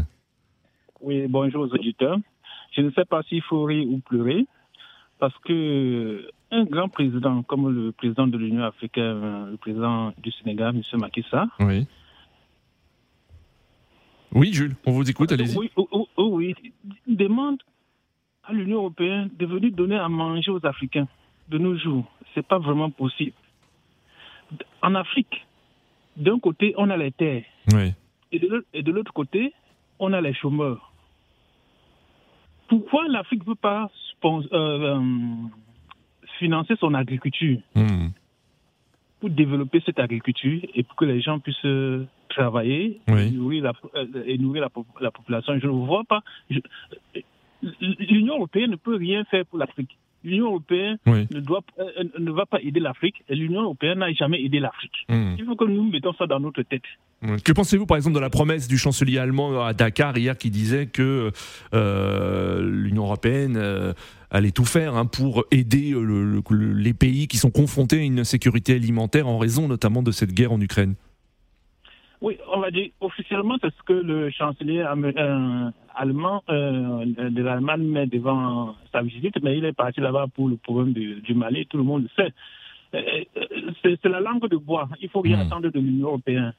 Oui, 1.02 1.28
bonjour 1.28 1.64
aux 1.64 1.74
auditeurs. 1.74 2.18
Je 2.76 2.82
ne 2.82 2.92
sais 2.92 3.06
pas 3.06 3.24
s'il 3.24 3.42
faut 3.42 3.64
rire 3.64 3.88
ou 3.88 4.00
pleurer, 4.00 4.46
parce 5.20 5.38
que 5.40 6.28
un 6.52 6.64
grand 6.66 6.90
président 6.90 7.44
comme 7.44 7.70
le 7.70 7.92
président 7.92 8.28
de 8.28 8.38
l'Union 8.38 8.64
africaine, 8.64 9.50
le 9.52 9.58
président 9.58 10.14
du 10.18 10.32
Sénégal, 10.32 10.76
M. 10.76 11.00
Macky 11.00 11.24
Sall, 11.30 11.48
Oui. 11.60 11.88
Oui, 14.36 14.52
Jules, 14.52 14.76
on 14.86 14.92
vous 14.94 15.08
écoute, 15.10 15.32
allez-y. 15.32 15.56
oui, 15.58 15.70
oh, 15.76 15.88
oh, 15.92 16.08
oh 16.18 16.30
oui, 16.34 16.56
demande 17.08 17.62
à 18.44 18.52
l'Union 18.54 18.78
européenne 18.78 19.30
de 19.38 19.46
venir 19.46 19.72
donner 19.72 19.96
à 19.98 20.10
manger 20.10 20.50
aux 20.50 20.66
Africains 20.66 21.08
de 21.50 21.58
nos 21.60 21.78
jours. 21.78 22.06
C'est 22.34 22.46
pas 22.46 22.58
vraiment 22.58 22.90
possible. 22.90 23.34
En 24.82 24.96
Afrique, 24.96 25.46
d'un 26.18 26.40
côté, 26.40 26.74
on 26.78 26.90
a 26.90 26.98
les 26.98 27.12
terres, 27.12 27.44
Oui. 27.74 27.94
et 28.32 28.40
de 28.40 28.92
l'autre- 28.92 29.14
côté, 29.14 29.54
on 30.00 30.12
a 30.14 30.22
les 30.22 30.34
chômeurs. 30.34 30.92
Pourquoi 32.68 33.08
l'Afrique 33.08 33.42
ne 33.42 33.46
peut 33.54 33.56
pas 33.56 33.90
euh, 34.26 34.42
euh, 34.54 35.02
financer 36.40 36.76
son 36.80 36.94
agriculture 36.94 37.60
Hmm. 37.76 38.08
pour 39.20 39.30
développer 39.30 39.82
cette 39.86 40.00
agriculture 40.00 40.62
et 40.74 40.84
pour 40.84 40.96
que 40.96 41.06
les 41.06 41.20
gens 41.22 41.40
puissent 41.40 41.66
euh, 41.66 42.06
travailler 42.30 43.02
Oui. 43.10 43.22
et 43.28 43.32
nourrir, 43.32 43.64
la, 43.64 43.74
euh, 43.96 44.24
et 44.26 44.38
nourrir 44.38 44.62
la, 44.64 44.70
po- 44.70 44.86
la 45.02 45.12
population? 45.12 45.60
Je 45.60 45.68
ne 45.68 45.72
vois 45.86 46.04
pas. 46.06 46.22
L'Union 48.00 48.36
européenne 48.36 48.72
ne 48.72 48.76
peut 48.76 48.96
rien 48.96 49.24
faire 49.26 49.46
pour 49.46 49.60
l'Afrique. 49.60 49.98
L'Union 50.24 50.46
européenne 50.48 50.98
Oui. 51.06 51.28
ne, 51.34 51.40
doit, 51.40 51.62
euh, 51.80 51.84
ne 52.20 52.32
va 52.32 52.46
pas 52.46 52.60
aider 52.62 52.80
l'Afrique 52.80 53.24
et 53.30 53.36
l'Union 53.36 53.62
européenne 53.64 54.00
n'a 54.00 54.12
jamais 54.14 54.42
aidé 54.44 54.60
l'Afrique. 54.60 55.06
Hmm. 55.10 55.36
Il 55.38 55.46
faut 55.46 55.56
que 55.56 55.66
nous 55.66 55.90
mettons 55.90 56.14
ça 56.14 56.26
dans 56.28 56.40
notre 56.40 56.62
tête. 56.64 56.84
Que 57.46 57.52
pensez-vous 57.54 57.86
par 57.86 57.96
exemple 57.98 58.16
de 58.16 58.22
la 58.22 58.30
promesse 58.30 58.68
du 58.68 58.78
chancelier 58.78 59.18
allemand 59.18 59.64
à 59.66 59.74
Dakar 59.74 60.18
hier 60.18 60.38
qui 60.38 60.50
disait 60.50 60.88
que 60.88 61.32
euh, 61.74 62.62
l'Union 62.70 63.04
européenne 63.04 63.56
euh, 63.58 63.94
allait 64.30 64.52
tout 64.52 64.66
faire 64.66 64.96
hein, 64.96 65.06
pour 65.06 65.46
aider 65.52 65.94
euh, 65.94 66.04
le- 66.04 66.42
le- 66.50 66.74
les 66.74 66.94
pays 66.94 67.28
qui 67.28 67.38
sont 67.38 67.52
confrontés 67.52 68.00
à 68.00 68.04
une 68.04 68.20
insécurité 68.20 68.74
alimentaire 68.76 69.28
en 69.28 69.38
raison 69.38 69.68
notamment 69.68 70.04
de 70.04 70.12
cette 70.12 70.34
guerre 70.34 70.52
en 70.52 70.60
Ukraine? 70.62 70.96
Oui, 72.24 72.38
on 72.56 72.62
va 72.62 72.72
dire 72.72 72.90
officiellement, 73.02 73.58
c'est 73.62 73.74
ce 73.76 73.84
que 73.84 73.92
le 73.94 74.30
chancelier 74.30 74.80
euh, 74.80 75.70
allemand 75.94 76.42
euh, 76.50 77.04
de 77.06 77.42
l'Allemagne 77.44 77.84
met 77.84 78.08
devant 78.08 78.76
sa 78.94 79.02
visite, 79.02 79.36
mais 79.44 79.58
il 79.58 79.66
est 79.66 79.74
parti 79.74 80.00
là-bas 80.00 80.28
pour 80.34 80.48
le 80.48 80.56
problème 80.56 80.94
du, 80.94 81.16
du 81.20 81.34
Mali, 81.34 81.68
tout 81.68 81.76
le 81.78 81.84
monde 81.84 82.04
le 82.04 82.10
sait. 82.16 82.32
Euh, 82.96 83.24
C'est 83.82 84.06
la 84.06 84.22
langue 84.22 84.48
de 84.48 84.56
bois. 84.56 84.88
Il 85.02 85.10
faut 85.10 85.20
rien 85.20 85.36
Mhm. 85.38 85.42
attendre 85.48 85.70
de 85.70 85.80
l'Union 85.80 86.08
européenne. 86.08 86.54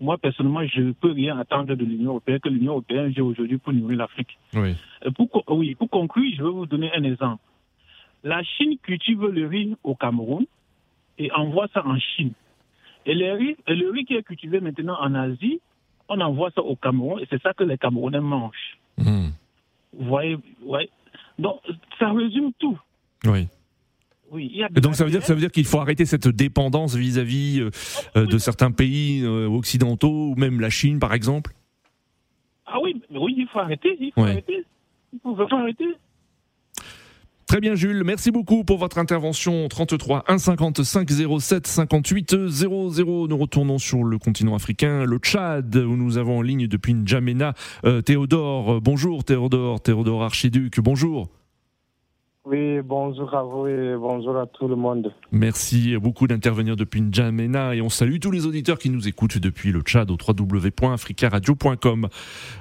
Moi, 0.00 0.16
personnellement, 0.16 0.64
je 0.66 0.80
ne 0.80 0.92
peux 0.92 1.12
rien 1.12 1.38
attendre 1.38 1.74
de 1.74 1.84
l'Union 1.84 2.12
européenne 2.12 2.40
que 2.40 2.48
l'Union 2.48 2.72
européenne 2.72 3.12
j'ai 3.14 3.20
aujourd'hui 3.20 3.58
pour 3.58 3.74
nourrir 3.74 3.98
l'Afrique. 3.98 4.38
Oui. 4.54 4.74
Pour, 5.14 5.28
oui, 5.58 5.74
pour 5.74 5.90
conclure, 5.90 6.32
je 6.38 6.42
vais 6.42 6.50
vous 6.50 6.64
donner 6.66 6.90
un 6.94 7.02
exemple. 7.04 7.42
La 8.24 8.42
Chine 8.44 8.78
cultive 8.82 9.26
le 9.26 9.46
riz 9.46 9.76
au 9.84 9.94
Cameroun 9.94 10.46
et 11.18 11.30
envoie 11.32 11.68
ça 11.74 11.86
en 11.86 11.98
Chine. 11.98 12.32
Et 13.06 13.14
le 13.14 13.32
riz, 13.32 13.56
et 13.66 13.74
le 13.74 13.90
riz 13.90 14.04
qui 14.04 14.14
est 14.14 14.22
cultivé 14.22 14.60
maintenant 14.60 14.96
en 15.00 15.14
Asie, 15.14 15.60
on 16.08 16.20
envoie 16.20 16.50
ça 16.54 16.62
au 16.62 16.76
Cameroun 16.76 17.20
et 17.20 17.26
c'est 17.30 17.42
ça 17.42 17.52
que 17.52 17.64
les 17.64 17.78
Camerounais 17.78 18.20
mangent. 18.20 18.78
Hmm. 18.98 19.30
Vous 19.92 20.06
voyez, 20.06 20.36
ouais. 20.64 20.88
Donc, 21.38 21.60
ça 21.98 22.12
résume 22.12 22.52
tout. 22.58 22.78
Oui. 23.24 23.48
Oui, 24.30 24.48
il 24.50 24.58
y 24.58 24.64
a 24.64 24.68
Et 24.74 24.80
donc 24.80 24.94
ça 24.94 25.04
veut 25.04 25.10
dire, 25.10 25.22
ça 25.22 25.34
veut 25.34 25.40
dire 25.40 25.50
qu'il 25.50 25.66
faut 25.66 25.78
arrêter 25.78 26.06
cette 26.06 26.26
dépendance 26.26 26.94
vis-à-vis 26.94 27.60
euh, 27.60 27.70
euh, 28.16 28.24
de 28.26 28.38
certains 28.38 28.70
pays 28.70 29.22
euh, 29.22 29.46
occidentaux 29.46 30.30
ou 30.30 30.34
même 30.36 30.58
la 30.58 30.70
Chine 30.70 30.98
par 30.98 31.12
exemple? 31.12 31.52
Ah 32.64 32.80
oui, 32.82 33.02
oui, 33.10 33.34
il 33.36 33.46
faut 33.48 33.58
arrêter. 33.58 33.94
Il 34.00 34.10
faut 34.12 34.22
Ouais. 34.22 34.30
arrêter. 34.30 34.64
Il 35.12 35.20
faut 35.22 35.54
arrêter. 35.54 35.84
Très 37.52 37.60
bien 37.60 37.74
Jules, 37.74 38.02
merci 38.02 38.30
beaucoup 38.30 38.64
pour 38.64 38.78
votre 38.78 38.96
intervention 38.96 39.68
33 39.68 40.24
1 40.26 40.38
55 40.38 41.06
07 41.38 41.66
58 41.66 42.48
00. 42.48 43.28
Nous 43.28 43.36
retournons 43.36 43.76
sur 43.78 44.04
le 44.04 44.16
continent 44.16 44.54
africain, 44.54 45.04
le 45.04 45.18
Tchad, 45.18 45.76
où 45.76 45.94
nous 45.94 46.16
avons 46.16 46.38
en 46.38 46.40
ligne 46.40 46.66
depuis 46.66 46.94
N'Djamena 46.94 47.52
euh, 47.84 48.00
Théodore. 48.00 48.80
Bonjour 48.80 49.22
Théodore, 49.22 49.82
Théodore 49.82 50.22
Archiduc, 50.22 50.80
bonjour. 50.80 51.28
Oui, 52.44 52.80
bonjour 52.82 53.32
à 53.36 53.44
vous 53.44 53.68
et 53.68 53.94
bonjour 53.96 54.36
à 54.36 54.46
tout 54.46 54.66
le 54.66 54.74
monde. 54.74 55.14
Merci 55.30 55.96
beaucoup 55.96 56.26
d'intervenir 56.26 56.74
depuis 56.74 57.00
N'Djamena 57.00 57.76
et 57.76 57.80
on 57.80 57.88
salue 57.88 58.18
tous 58.20 58.32
les 58.32 58.46
auditeurs 58.46 58.78
qui 58.78 58.90
nous 58.90 59.06
écoutent 59.06 59.38
depuis 59.38 59.70
le 59.70 59.80
Tchad 59.80 60.10
au 60.10 60.16
www.africaradio.com. 60.16 62.08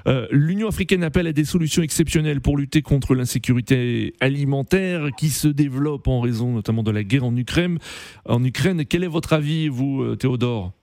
Euh, 0.08 0.28
L'Union 0.30 0.68
africaine 0.68 1.04
appelle 1.04 1.26
à 1.26 1.34
des 1.34 1.46
solutions 1.46 1.82
exceptionnelles 1.82 2.42
pour 2.42 2.58
lutter 2.58 2.84
contre 2.84 3.16
l'insécurité 3.16 4.14
alimentaire 4.22 5.08
qui 5.18 5.30
se 5.30 5.48
développe 5.48 6.08
en 6.08 6.22
raison 6.22 6.52
notamment 6.52 6.84
de 6.84 6.92
la 6.92 7.02
guerre 7.02 7.26
en 7.26 7.36
Ukraine. 7.36 7.80
En 8.26 8.44
Ukraine, 8.44 8.86
quel 8.86 9.04
est 9.04 9.08
votre 9.08 9.34
avis, 9.34 9.68
vous, 9.68 10.04
euh, 10.04 10.16
Théodore? 10.16 10.74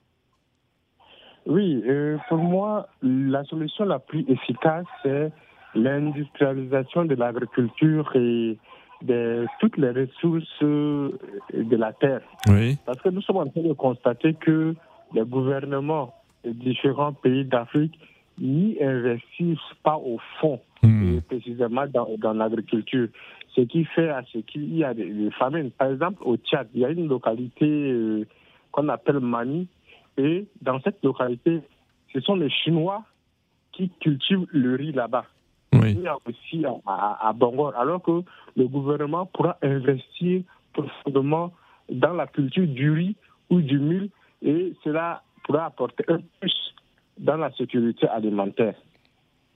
Oui, 1.45 1.81
euh, 1.87 2.17
pour 2.27 2.39
moi, 2.39 2.89
la 3.01 3.45
solution 3.45 3.85
la 3.85 3.99
plus 3.99 4.25
efficace, 4.27 4.85
c'est 5.03 5.31
l'industrialisation 5.73 7.05
de 7.05 7.15
l'agriculture 7.15 8.11
et 8.15 8.57
de 9.01 9.45
toutes 9.59 9.77
les 9.77 9.91
ressources 9.91 10.61
de 10.61 11.75
la 11.75 11.93
terre. 11.93 12.21
Oui. 12.49 12.77
Parce 12.85 13.01
que 13.01 13.09
nous 13.09 13.21
sommes 13.21 13.37
en 13.37 13.47
train 13.47 13.61
de 13.61 13.73
constater 13.73 14.33
que 14.33 14.75
les 15.13 15.23
gouvernements 15.23 16.13
des 16.43 16.53
différents 16.53 17.13
pays 17.13 17.45
d'Afrique 17.45 17.97
n'y 18.39 18.77
investissent 18.81 19.57
pas 19.83 19.97
au 19.97 20.17
fond, 20.39 20.59
Hmm. 20.81 21.17
et 21.17 21.21
précisément 21.21 21.85
dans, 21.87 22.07
dans 22.17 22.31
l'agriculture. 22.33 23.09
Ce 23.53 23.61
qui 23.61 23.83
fait 23.83 24.09
à 24.09 24.23
ce 24.31 24.37
qu'il 24.37 24.73
y 24.77 24.83
a 24.83 24.93
des, 24.93 25.11
des 25.11 25.31
famines. 25.31 25.71
Par 25.71 25.91
exemple, 25.91 26.21
au 26.23 26.37
Tchad, 26.37 26.69
il 26.73 26.79
y 26.81 26.85
a 26.85 26.89
une 26.89 27.09
localité 27.09 27.65
euh, 27.65 28.25
qu'on 28.71 28.87
appelle 28.87 29.19
Mani, 29.19 29.67
et 30.17 30.45
dans 30.61 30.79
cette 30.79 31.03
localité, 31.03 31.59
ce 32.13 32.21
sont 32.21 32.35
les 32.35 32.49
Chinois 32.49 33.03
qui 33.73 33.89
cultivent 33.99 34.47
le 34.51 34.75
riz 34.75 34.93
là-bas. 34.93 35.25
Oui. 35.73 35.91
Il 35.97 36.01
y 36.01 36.07
a 36.07 36.17
aussi 36.25 36.65
à, 36.87 37.31
Bangor, 37.35 37.73
alors 37.77 38.01
que 38.01 38.21
le 38.55 38.67
gouvernement 38.67 39.25
pourra 39.27 39.57
investir 39.61 40.41
profondément 40.73 41.51
dans 41.91 42.13
la 42.13 42.27
culture 42.27 42.67
du 42.67 42.91
riz 42.91 43.15
ou 43.49 43.61
du 43.61 43.79
mil 43.79 44.09
et 44.41 44.73
cela 44.83 45.21
pourra 45.43 45.65
apporter 45.65 46.03
un 46.07 46.19
plus 46.39 46.73
dans 47.17 47.37
la 47.37 47.51
sécurité 47.51 48.07
alimentaire. 48.07 48.75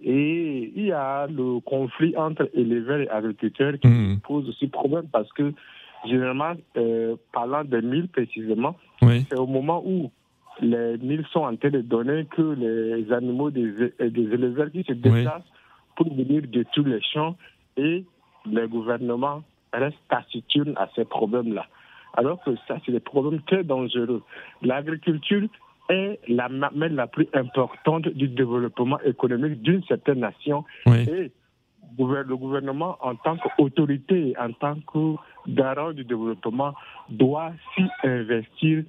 Et 0.03 0.71
il 0.75 0.85
y 0.85 0.91
a 0.91 1.27
le 1.27 1.59
conflit 1.61 2.15
entre 2.17 2.49
éleveurs 2.53 2.99
et 3.01 3.09
agriculteurs 3.09 3.79
qui 3.79 3.87
Hmm. 3.87 4.19
pose 4.19 4.49
aussi 4.49 4.67
problème 4.67 5.07
parce 5.11 5.31
que 5.33 5.53
généralement, 6.05 6.53
euh, 6.77 7.15
parlant 7.31 7.63
des 7.63 7.81
milles 7.81 8.09
précisément, 8.09 8.75
Oui. 9.01 9.25
c'est 9.29 9.37
au 9.37 9.47
moment 9.47 9.81
où 9.85 10.11
les 10.61 10.97
milles 10.97 11.25
sont 11.31 11.39
en 11.41 11.55
train 11.55 11.69
de 11.69 11.81
donner 11.81 12.25
que 12.25 12.41
les 12.41 13.11
animaux 13.13 13.49
des, 13.49 13.71
des 13.99 14.33
éleveurs 14.33 14.69
qui 14.71 14.83
se 14.83 14.93
déplacent 14.93 15.49
pour 15.95 16.13
venir 16.13 16.43
détruire 16.43 16.87
les 16.87 17.01
champs 17.01 17.35
et 17.77 18.05
les 18.45 18.67
gouvernements 18.67 19.43
restent 19.71 19.97
taciturnes 20.09 20.73
à 20.77 20.89
ces 20.95 21.05
problèmes-là. 21.05 21.65
Alors 22.15 22.43
que 22.43 22.51
ça, 22.67 22.77
c'est 22.85 22.91
des 22.91 22.99
problèmes 22.99 23.41
très 23.41 23.63
dangereux. 23.63 24.21
L'agriculture 24.61 25.47
est 25.89 26.19
la 26.27 26.47
mamelle 26.49 26.95
la 26.95 27.07
plus 27.07 27.27
importante 27.33 28.07
du 28.07 28.27
développement 28.27 28.99
économique 29.01 29.61
d'une 29.61 29.83
certaine 29.83 30.19
nation 30.19 30.63
Oui. 30.85 31.09
et 31.09 31.31
le 31.97 32.35
gouvernement, 32.35 32.97
en 33.01 33.15
tant 33.15 33.37
qu'autorité, 33.37 34.33
en 34.39 34.51
tant 34.53 34.75
que 34.91 35.15
garant 35.47 35.91
du 35.91 36.03
développement, 36.03 36.73
doit 37.09 37.51
s'y 37.75 37.83
investir 38.03 38.83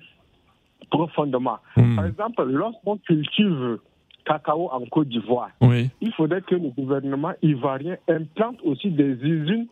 profondément. 0.90 1.58
Hmm. 1.76 1.96
Par 1.96 2.06
exemple, 2.06 2.44
lorsqu'on 2.44 2.96
cultive 2.99 3.78
cacao 4.25 4.69
en 4.73 4.85
Côte 4.87 5.09
d'Ivoire, 5.09 5.50
Oui. 5.61 5.90
il 6.00 6.12
faudrait 6.12 6.43
que 6.43 6.54
le 6.54 6.71
gouvernement 6.71 7.33
ivoirien 7.43 7.97
implante 8.09 8.59
aussi 8.64 8.90
des 8.90 9.12
usines 9.23 9.66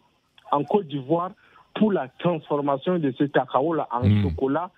en 0.50 0.62
Côte 0.64 0.86
d'Ivoire 0.88 1.30
pour 1.74 1.92
la 1.92 2.08
transformation 2.18 2.98
de 2.98 3.12
ce 3.18 3.24
cacao-là 3.24 3.88
en 3.90 4.06
Mm. 4.06 4.22
chocolat 4.22 4.70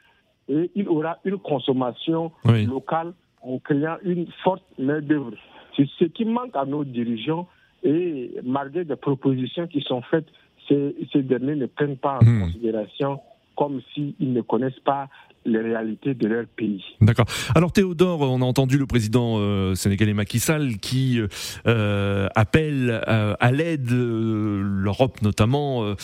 et 0.48 0.70
il 0.74 0.88
aura 0.88 1.18
une 1.24 1.38
consommation 1.38 2.30
Oui. 2.44 2.66
locale 2.66 3.12
en 3.42 3.58
créant 3.58 3.96
une 4.04 4.26
forte 4.44 4.62
main-d'œuvre. 4.78 5.32
C'est 5.76 5.88
ce 5.98 6.04
qui 6.04 6.24
manque 6.24 6.54
à 6.54 6.64
nos 6.64 6.84
dirigeants 6.84 7.48
et 7.82 8.32
malgré 8.44 8.84
des 8.84 8.96
propositions 8.96 9.66
qui 9.66 9.80
sont 9.82 10.02
faites, 10.02 10.26
ces, 10.68 10.94
ces 11.12 11.22
derniers 11.22 11.56
ne 11.56 11.66
prennent 11.66 11.96
pas 11.96 12.18
en 12.22 12.24
Mm. 12.24 12.40
considération 12.42 13.20
comme 13.56 13.80
s'ils 13.92 14.14
ne 14.32 14.40
connaissent 14.40 14.80
pas 14.80 15.08
les 15.44 15.60
réalités 15.60 16.14
de 16.14 16.26
leur 16.26 16.46
pays. 16.46 16.82
D'accord. 17.00 17.26
Alors 17.54 17.72
Théodore, 17.72 18.22
on 18.22 18.40
a 18.40 18.44
entendu 18.44 18.78
le 18.78 18.86
président 18.86 19.36
euh, 19.38 19.74
sénégalais 19.74 20.14
Macky 20.14 20.38
Sall 20.38 20.78
qui 20.78 21.20
euh, 21.66 22.28
appelle 22.34 23.02
euh, 23.08 23.34
à 23.40 23.52
l'aide 23.52 23.90
l'Europe 23.90 25.22
notamment 25.22 25.94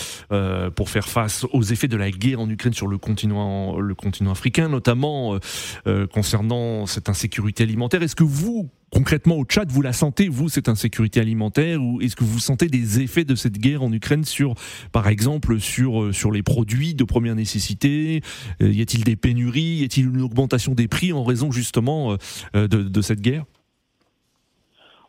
pour 0.77 0.91
faire 0.91 1.09
face 1.09 1.47
aux 1.53 1.63
effets 1.63 1.89
de 1.89 1.97
la 1.97 2.11
guerre 2.11 2.41
en 2.41 2.49
Ukraine 2.49 2.75
sur 2.75 2.87
le 2.87 2.99
continent 2.99 3.79
le 3.79 3.95
continent 3.95 4.31
africain, 4.31 4.69
notamment 4.69 5.39
concernant 6.13 6.87
cette 6.87 7.09
insécurité 7.09 7.65
alimentaire. 7.65 8.03
Est-ce 8.03 8.17
que 8.17 8.25
vous 8.25 8.71
concrètement 8.91 9.37
au 9.37 9.45
Tchad, 9.45 9.71
vous 9.71 9.83
la 9.83 9.93
sentez 9.93 10.29
vous 10.29 10.49
cette 10.49 10.69
insécurité 10.69 11.21
alimentaire 11.21 11.81
ou 11.81 12.01
est-ce 12.01 12.17
que 12.17 12.25
vous 12.25 12.41
sentez 12.41 12.67
des 12.67 13.01
effets 13.01 13.25
de 13.25 13.37
cette 13.37 13.57
guerre 13.59 13.85
en 13.85 13.93
Ukraine 13.93 14.25
sur 14.25 14.55
par 14.91 15.07
exemple 15.09 15.61
sur 15.61 16.13
sur 16.13 16.33
les 16.33 16.43
produits 16.43 16.95
de 16.95 17.05
première 17.05 17.37
nécessité? 17.37 18.23
Y 18.61 18.83
a-t-il 18.83 19.05
des 19.05 19.17
pénuries 19.17 19.30
Y 19.39 19.85
a-t-il 19.85 20.09
une 20.09 20.23
augmentation 20.23 20.75
des 20.75 20.89
prix 20.89 21.13
en 21.13 21.25
raison 21.25 21.51
justement 21.51 22.13
euh, 22.55 22.69
de, 22.69 22.83
de 22.83 23.01
cette 23.01 23.21
guerre? 23.21 23.45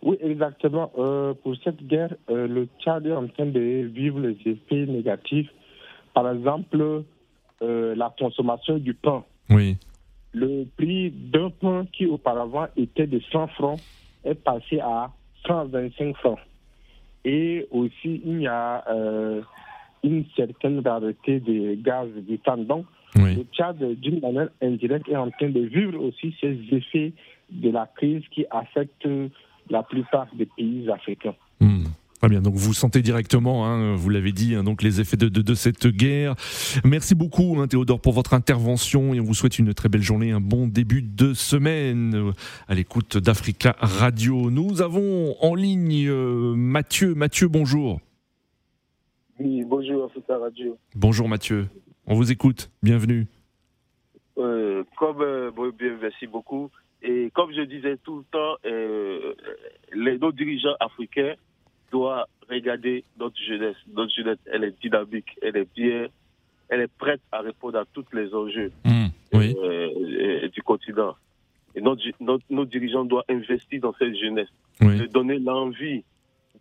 Oui, 0.04 0.18
exactement. 0.22 0.92
Euh, 0.98 1.34
pour 1.44 1.56
cette 1.64 1.86
guerre, 1.86 2.16
euh, 2.30 2.48
le 2.48 2.68
Tchad 2.80 3.06
est 3.06 3.14
en 3.14 3.28
train 3.28 3.46
de 3.46 3.90
vivre 3.94 4.20
les 4.20 4.38
effets 4.46 4.86
négatifs. 4.88 5.50
Par 6.14 6.30
exemple, 6.32 7.04
euh, 7.62 7.96
la 7.96 8.14
consommation 8.18 8.78
du 8.78 8.94
pain. 8.94 9.24
Oui. 9.50 9.78
Le 10.34 10.66
prix 10.78 11.12
d'un 11.12 11.52
pain 11.52 11.86
qui 11.94 12.08
auparavant 12.08 12.68
était 12.76 13.06
de 13.06 13.20
100 13.32 13.48
francs 13.50 13.80
est 14.24 14.36
passé 14.36 14.80
à 14.80 15.12
125 15.46 16.16
francs. 16.18 16.40
Et 17.24 17.68
aussi, 17.70 18.22
il 18.26 18.42
y 18.42 18.48
a 18.48 18.84
euh, 18.90 19.42
une 20.04 20.26
certaine 20.36 20.80
rareté 20.80 21.40
de 21.40 21.76
gaz 21.76 22.10
butane. 22.10 22.66
Donc, 22.66 22.86
Oui. 23.15 23.36
le 23.36 23.45
Tchad, 23.52 23.78
d'une 24.00 24.19
manière 24.21 24.50
indirecte, 24.62 25.10
est 25.10 25.15
en 25.15 25.30
train 25.32 25.50
de 25.50 25.62
vivre 25.62 26.02
aussi 26.02 26.36
ces 26.39 26.58
effets 26.71 27.13
de 27.50 27.69
la 27.69 27.89
crise 27.95 28.24
qui 28.32 28.45
affectent 28.50 29.08
la 29.69 29.84
plupart 29.84 30.28
des 30.36 30.45
pays 30.45 30.89
africains. 30.89 31.36
Hmm. 31.60 31.84
Très 32.21 32.30
bien, 32.30 32.41
donc 32.41 32.54
vous 32.54 32.76
sentez 32.76 33.02
directement, 33.02 33.65
hein, 33.65 33.95
vous 33.95 34.10
l'avez 34.10 34.32
dit, 34.32 34.54
hein, 34.54 34.63
donc 34.63 34.84
les 34.84 35.02
effets 35.02 35.17
de, 35.17 35.28
de, 35.28 35.41
de 35.41 35.54
cette 35.56 35.88
guerre. 35.88 36.36
Merci 36.86 37.15
beaucoup 37.15 37.58
hein, 37.60 37.65
Théodore 37.67 38.00
pour 38.00 38.13
votre 38.13 38.36
intervention 38.36 39.15
et 39.15 39.19
on 39.19 39.24
vous 39.24 39.34
souhaite 39.34 39.58
une 39.58 39.74
très 39.74 39.89
belle 39.89 40.04
journée, 40.04 40.30
un 40.30 40.39
bon 40.39 40.67
début 40.67 41.02
de 41.02 41.34
semaine 41.34 42.13
euh, 42.13 42.32
à 42.67 42.76
l'écoute 42.76 43.17
d'Africa 43.17 43.76
Radio. 43.80 44.52
Nous 44.52 44.84
avons 44.84 45.36
en 45.41 45.56
ligne 45.56 46.08
euh, 46.10 46.54
Mathieu. 46.56 47.15
Mathieu, 47.15 47.47
bonjour. 47.47 48.00
Oui, 49.39 49.63
bonjour 49.67 50.06
Africa 50.06 50.38
Radio. 50.38 50.78
Bonjour 50.93 51.28
Mathieu, 51.28 51.69
on 52.12 52.15
vous 52.15 52.30
écoute, 52.30 52.69
bienvenue. 52.84 53.26
Euh, 54.38 54.84
comme 54.97 55.21
euh, 55.21 55.50
bien, 55.80 55.97
merci 56.02 56.28
beaucoup. 56.28 56.69
Et 57.02 57.32
comme 57.34 57.54
je 57.54 57.62
disais 57.62 57.95
tout 58.04 58.17
le 58.17 58.24
temps, 58.26 58.56
euh, 58.65 59.34
les, 59.93 60.17
nos 60.17 60.34
dirigeants 60.34 60.76
africains 60.82 61.36
doivent 61.89 62.26
regarder 62.50 63.06
notre 63.17 63.39
jeunesse. 63.41 63.78
Notre 63.93 64.13
jeunesse, 64.13 64.39
elle 64.52 64.65
est 64.65 64.78
dynamique, 64.82 65.30
elle 65.41 65.56
est 65.56 65.74
bien, 65.74 66.08
elle 66.67 66.82
est 66.82 66.91
prête 66.97 67.21
à 67.32 67.39
répondre 67.39 67.80
à 67.80 67.86
tous 67.93 68.04
les 68.12 68.34
enjeux 68.34 68.74
Oui, 69.34 69.56
euh, 69.63 70.50
du 70.50 70.62
continent. 70.62 71.15
Et 71.76 71.80
notre, 71.82 72.04
notre- 72.19 72.43
nos 72.50 72.65
dirigeants 72.65 73.06
doivent 73.06 73.24
investir 73.30 73.80
dans 73.80 73.93
cette 73.97 74.15
jeunesse, 74.17 74.50
oui, 74.82 74.97
de 74.97 75.06
donner 75.06 75.39
l'envie 75.39 76.04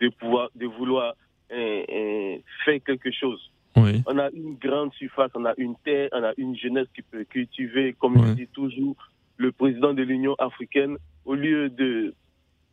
de 0.00 0.08
pouvoir, 0.10 0.48
de 0.54 0.66
vouloir 0.66 1.14
faire 1.48 2.78
quelque 2.86 3.10
chose. 3.10 3.50
Oui, 3.76 4.02
On 4.06 4.18
a 4.18 4.30
une 4.30 4.54
grande 4.56 4.92
surface, 4.94 5.30
on 5.34 5.44
a 5.44 5.54
une 5.58 5.74
terre, 5.84 6.08
on 6.12 6.22
a 6.22 6.32
une 6.36 6.56
jeunesse 6.56 6.86
qui 6.94 7.02
peut 7.02 7.24
cultiver, 7.24 7.94
comme 7.98 8.16
Ouais. 8.16 8.28
je 8.28 8.32
dis 8.34 8.46
toujours, 8.48 8.96
le 9.36 9.52
président 9.52 9.94
de 9.94 10.02
l'Union 10.02 10.34
africaine, 10.38 10.96
au 11.24 11.34
lieu 11.34 11.68
de 11.70 12.14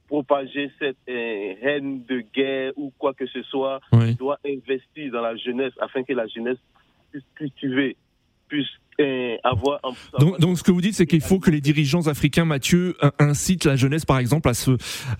propager 0.07 0.71
cette 0.79 0.97
euh, 1.09 1.53
haine 1.61 2.03
de 2.05 2.23
guerre 2.33 2.71
ou 2.77 2.91
quoi 2.97 3.13
que 3.13 3.27
ce 3.27 3.41
soit, 3.43 3.81
oui. 3.93 4.15
doit 4.15 4.39
investir 4.45 5.11
dans 5.11 5.21
la 5.21 5.35
jeunesse 5.35 5.73
afin 5.81 6.03
que 6.03 6.13
la 6.13 6.27
jeunesse 6.27 6.57
puisse 7.11 7.23
cultiver, 7.35 7.97
puisse 8.47 8.67
euh, 8.99 9.35
avoir 9.43 9.79
plus 9.81 10.19
Donc, 10.25 10.39
donc 10.39 10.57
ce 10.57 10.63
que 10.63 10.71
vous 10.71 10.81
dites, 10.81 10.95
c'est 10.95 11.05
qu'il 11.05 11.21
faut 11.21 11.39
que 11.39 11.51
les 11.51 11.61
dirigeants 11.61 12.07
africains, 12.07 12.45
Mathieu, 12.45 12.95
in- 13.01 13.11
incitent 13.19 13.65
la 13.65 13.75
jeunesse, 13.75 14.05
par 14.05 14.17
exemple, 14.17 14.47
à 14.49 14.53
se, 14.53 14.71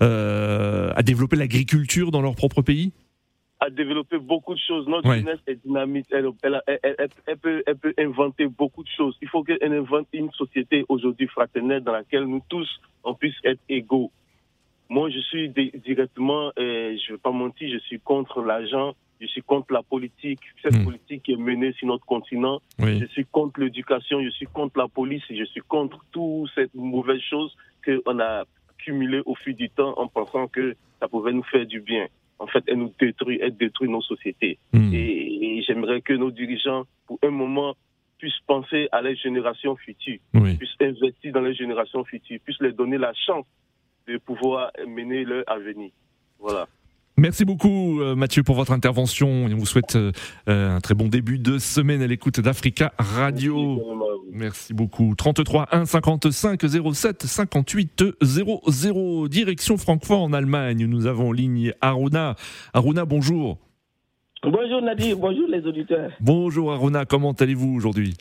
euh, 0.02 0.90
à 0.96 1.02
développer 1.02 1.36
l'agriculture 1.36 2.10
dans 2.10 2.22
leur 2.22 2.34
propre 2.34 2.62
pays? 2.62 2.92
À 3.68 3.70
développer 3.70 4.18
beaucoup 4.18 4.54
de 4.54 4.58
choses. 4.68 4.86
Notre 4.88 5.08
Ouais. 5.08 5.18
jeunesse 5.20 5.40
est 5.46 5.60
dynamique, 5.66 6.06
elle, 6.10 6.28
elle, 6.42 6.60
elle- 6.66 6.78
elle- 6.98 7.08
elle 7.26 7.36
peut, 7.38 7.62
elle 7.66 7.76
peut 7.84 7.94
inventer 7.98 8.46
beaucoup 8.46 8.82
de 8.82 8.88
choses. 8.98 9.14
Il 9.22 9.28
faut 9.28 9.42
qu'elle 9.44 9.62
invente 9.82 10.08
une 10.12 10.30
société 10.32 10.84
aujourd'hui 10.88 11.28
fraternelle 11.28 11.82
dans 11.84 11.92
laquelle 11.92 12.24
nous 12.24 12.42
tous, 12.48 12.68
on 13.04 13.14
puisse 13.14 13.36
être 13.44 13.60
égaux. 13.68 14.10
Moi, 14.88 15.10
je 15.10 15.18
suis 15.20 15.50
di- 15.50 15.72
directement, 15.84 16.44
euh, 16.58 16.96
je 16.96 17.12
ne 17.12 17.16
vais 17.16 17.20
pas 17.22 17.30
mentir, 17.30 17.68
je 17.72 17.78
suis 17.88 18.00
contre 18.00 18.42
l'argent 18.42 18.94
je 19.20 19.26
suis 19.26 19.42
contre 19.42 19.72
la 19.72 19.82
politique, 19.82 20.38
cette 20.62 20.76
Hmm. 20.76 20.84
politique 20.84 21.24
qui 21.24 21.32
est 21.32 21.36
menée 21.36 21.72
sur 21.72 21.88
notre 21.88 22.06
continent. 22.06 22.60
Oui. 22.78 23.00
Je 23.00 23.06
suis 23.06 23.24
contre 23.24 23.58
l'éducation, 23.58 24.22
je 24.22 24.30
suis 24.30 24.46
contre 24.46 24.78
la 24.78 24.86
police, 24.86 25.24
je 25.28 25.42
suis 25.52 25.60
contre 25.62 25.98
toutes 26.12 26.48
ces 26.54 26.66
mauvaises 26.72 27.20
choses 27.32 27.52
qu'on 27.84 28.20
a 28.20 28.44
cumulées 28.78 29.22
au 29.26 29.34
fil 29.34 29.56
du 29.56 29.70
temps 29.70 29.92
en 29.98 30.06
pensant 30.06 30.46
que 30.46 30.76
ça 31.00 31.08
pouvait 31.08 31.32
nous 31.32 31.42
faire 31.42 31.66
du 31.66 31.80
bien. 31.80 32.06
En 32.38 32.46
fait, 32.46 32.62
elle 32.66 32.78
nous 32.78 32.92
détruit, 33.00 33.38
elle 33.42 33.56
détruit 33.56 33.88
nos 33.88 34.02
sociétés. 34.02 34.58
Hmm. 34.72 34.92
Et, 34.92 35.58
et 35.58 35.62
j'aimerais 35.62 36.00
que 36.00 36.12
nos 36.12 36.30
dirigeants, 36.30 36.84
pour 37.06 37.18
un 37.22 37.30
moment, 37.30 37.74
puissent 38.18 38.40
penser 38.46 38.88
à 38.92 39.00
les 39.02 39.16
générations 39.16 39.76
futures, 39.76 40.18
Oui. 40.34 40.56
puissent 40.56 40.76
investir 40.80 41.32
dans 41.32 41.40
les 41.40 41.54
générations 41.54 42.04
futures, 42.04 42.38
puissent 42.44 42.60
leur 42.60 42.72
donner 42.74 42.98
la 42.98 43.12
chance 43.14 43.46
de 44.06 44.18
pouvoir 44.18 44.70
mener 44.86 45.24
leur 45.24 45.44
avenir. 45.46 45.90
Voilà. 46.38 46.66
Merci 47.18 47.44
beaucoup 47.44 48.00
euh, 48.00 48.14
Mathieu 48.14 48.44
pour 48.44 48.54
votre 48.54 48.70
intervention 48.70 49.48
et 49.48 49.52
on 49.52 49.56
vous 49.56 49.66
souhaite 49.66 49.96
euh, 49.96 50.12
euh, 50.48 50.76
un 50.76 50.80
très 50.80 50.94
bon 50.94 51.08
début 51.08 51.40
de 51.40 51.58
semaine 51.58 52.00
à 52.00 52.06
l'écoute 52.06 52.38
d'Africa 52.38 52.92
Radio. 52.96 53.82
Merci 54.30 54.72
beaucoup. 54.72 55.16
33 55.16 55.66
1 55.72 55.84
55 55.84 56.60
07 56.94 57.24
58 57.24 58.04
00. 58.22 59.28
Direction 59.28 59.76
Francfort 59.78 60.22
en 60.22 60.32
Allemagne. 60.32 60.86
Nous 60.86 61.06
avons 61.06 61.30
en 61.30 61.32
ligne 61.32 61.72
Aruna. 61.80 62.36
Aruna, 62.72 63.04
bonjour. 63.04 63.58
Bonjour 64.44 64.80
Nadir, 64.80 65.16
bonjour 65.18 65.48
les 65.48 65.66
auditeurs. 65.66 66.12
Bonjour 66.20 66.72
Aruna, 66.72 67.04
comment 67.04 67.32
allez-vous 67.32 67.74
aujourd'hui? 67.74 68.14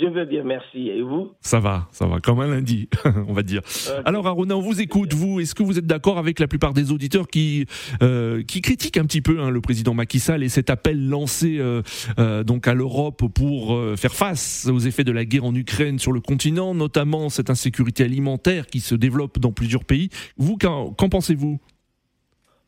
Je 0.00 0.06
vais 0.06 0.26
bien, 0.26 0.42
merci. 0.42 0.88
Et 0.88 1.02
vous? 1.02 1.32
Ça 1.40 1.60
va, 1.60 1.86
ça 1.92 2.06
va, 2.06 2.18
comme 2.18 2.40
un 2.40 2.48
lundi, 2.48 2.88
on 3.28 3.32
va 3.32 3.42
dire. 3.42 3.60
Alors 4.04 4.26
Aruna, 4.26 4.56
on 4.56 4.60
vous 4.60 4.80
écoute, 4.80 5.12
vous, 5.12 5.40
est-ce 5.40 5.54
que 5.54 5.62
vous 5.62 5.78
êtes 5.78 5.86
d'accord 5.86 6.18
avec 6.18 6.40
la 6.40 6.48
plupart 6.48 6.72
des 6.72 6.90
auditeurs 6.90 7.28
qui, 7.28 7.66
euh, 8.02 8.42
qui 8.42 8.60
critiquent 8.60 8.96
un 8.96 9.04
petit 9.04 9.20
peu 9.20 9.40
hein, 9.40 9.50
le 9.50 9.60
président 9.60 9.94
Macky 9.94 10.18
Sall 10.18 10.42
et 10.42 10.48
cet 10.48 10.70
appel 10.70 11.08
lancé 11.08 11.58
euh, 11.58 11.82
euh, 12.18 12.42
donc 12.42 12.66
à 12.66 12.74
l'Europe 12.74 13.22
pour 13.34 13.78
faire 13.96 14.12
face 14.12 14.68
aux 14.72 14.80
effets 14.80 15.04
de 15.04 15.12
la 15.12 15.24
guerre 15.24 15.44
en 15.44 15.54
Ukraine 15.54 15.98
sur 15.98 16.12
le 16.12 16.20
continent, 16.20 16.74
notamment 16.74 17.28
cette 17.28 17.50
insécurité 17.50 18.04
alimentaire 18.04 18.66
qui 18.66 18.80
se 18.80 18.94
développe 18.94 19.38
dans 19.38 19.52
plusieurs 19.52 19.84
pays 19.84 20.08
Vous, 20.36 20.56
qu'en 20.56 20.92
pensez-vous? 20.94 21.60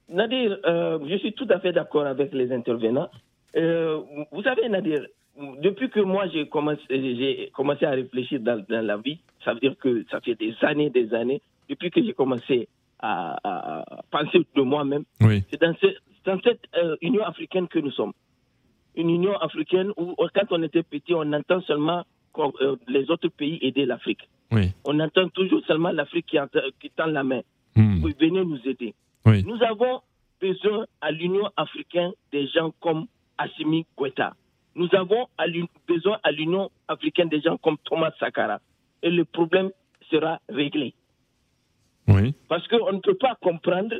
Nadir, 0.08 0.58
je 0.64 1.16
suis 1.18 1.32
tout 1.32 1.48
à 1.50 1.58
fait 1.58 1.72
d'accord 1.72 2.06
avec 2.06 2.32
les 2.32 2.52
intervenants. 2.52 3.08
Vous 3.54 4.42
savez, 4.42 4.68
Nadir, 4.68 5.00
depuis 5.60 5.90
que 5.90 6.00
moi 6.00 6.26
j'ai 6.28 6.48
commencé, 6.48 6.82
j'ai 6.90 7.50
commencé 7.54 7.84
à 7.84 7.90
réfléchir 7.90 8.40
dans, 8.40 8.64
dans 8.68 8.84
la 8.84 8.96
vie, 8.96 9.18
ça 9.44 9.54
veut 9.54 9.60
dire 9.60 9.76
que 9.78 10.04
ça 10.10 10.20
fait 10.20 10.34
des 10.34 10.54
années, 10.62 10.90
des 10.90 11.12
années, 11.14 11.40
depuis 11.68 11.90
que 11.90 12.02
j'ai 12.02 12.12
commencé 12.14 12.68
à, 13.00 13.36
à- 13.44 14.02
penser 14.10 14.46
de 14.54 14.62
moi-même, 14.62 15.04
Oui. 15.20 15.42
c'est 15.50 15.60
dans, 15.60 15.74
ce- 15.80 15.96
dans 16.24 16.40
cette 16.42 16.62
euh, 16.76 16.96
Union 17.02 17.24
africaine 17.24 17.68
que 17.68 17.78
nous 17.78 17.90
sommes. 17.90 18.12
Une 18.96 19.10
Union 19.10 19.36
africaine 19.36 19.90
où, 19.98 20.14
euh, 20.18 20.28
quand 20.34 20.46
on 20.50 20.62
était 20.62 20.82
petit, 20.82 21.12
on 21.14 21.30
entend 21.32 21.60
seulement 21.62 22.04
euh, 22.38 22.76
les 22.88 23.10
autres 23.10 23.28
pays 23.28 23.58
aider 23.62 23.84
l'Afrique. 23.84 24.28
Oui. 24.52 24.70
On 24.84 24.98
entend 25.00 25.28
toujours 25.30 25.60
seulement 25.66 25.90
l'Afrique 25.90 26.26
qui, 26.80 26.90
tend 26.90 27.06
la 27.06 27.24
main. 27.24 27.40
Hmm. 27.74 28.02
Oui, 28.02 28.14
venez 28.18 28.44
nous 28.44 28.60
aider. 28.64 28.94
Oui. 29.26 29.42
Nous 29.44 29.62
avons 29.62 30.00
besoin 30.40 30.86
à 31.00 31.10
l'Union 31.10 31.48
africaine 31.56 32.12
des 32.32 32.46
gens 32.48 32.72
comme 32.80 33.06
Assimi 33.36 33.84
Goïta. 33.98 34.32
Nous 34.76 34.88
avons 34.94 35.26
besoin 35.88 36.18
à 36.22 36.30
l'Union 36.30 36.70
africaine 36.86 37.28
des 37.30 37.40
gens 37.40 37.56
comme 37.56 37.78
Thomas 37.84 38.12
Sankara. 38.20 38.60
Et 39.02 39.10
le 39.10 39.24
problème 39.24 39.70
sera 40.10 40.38
réglé. 40.48 40.94
Oui. 42.08 42.34
Parce 42.48 42.66
qu'on 42.68 42.92
ne 42.92 43.00
peut 43.00 43.14
pas 43.16 43.34
comprendre 43.40 43.94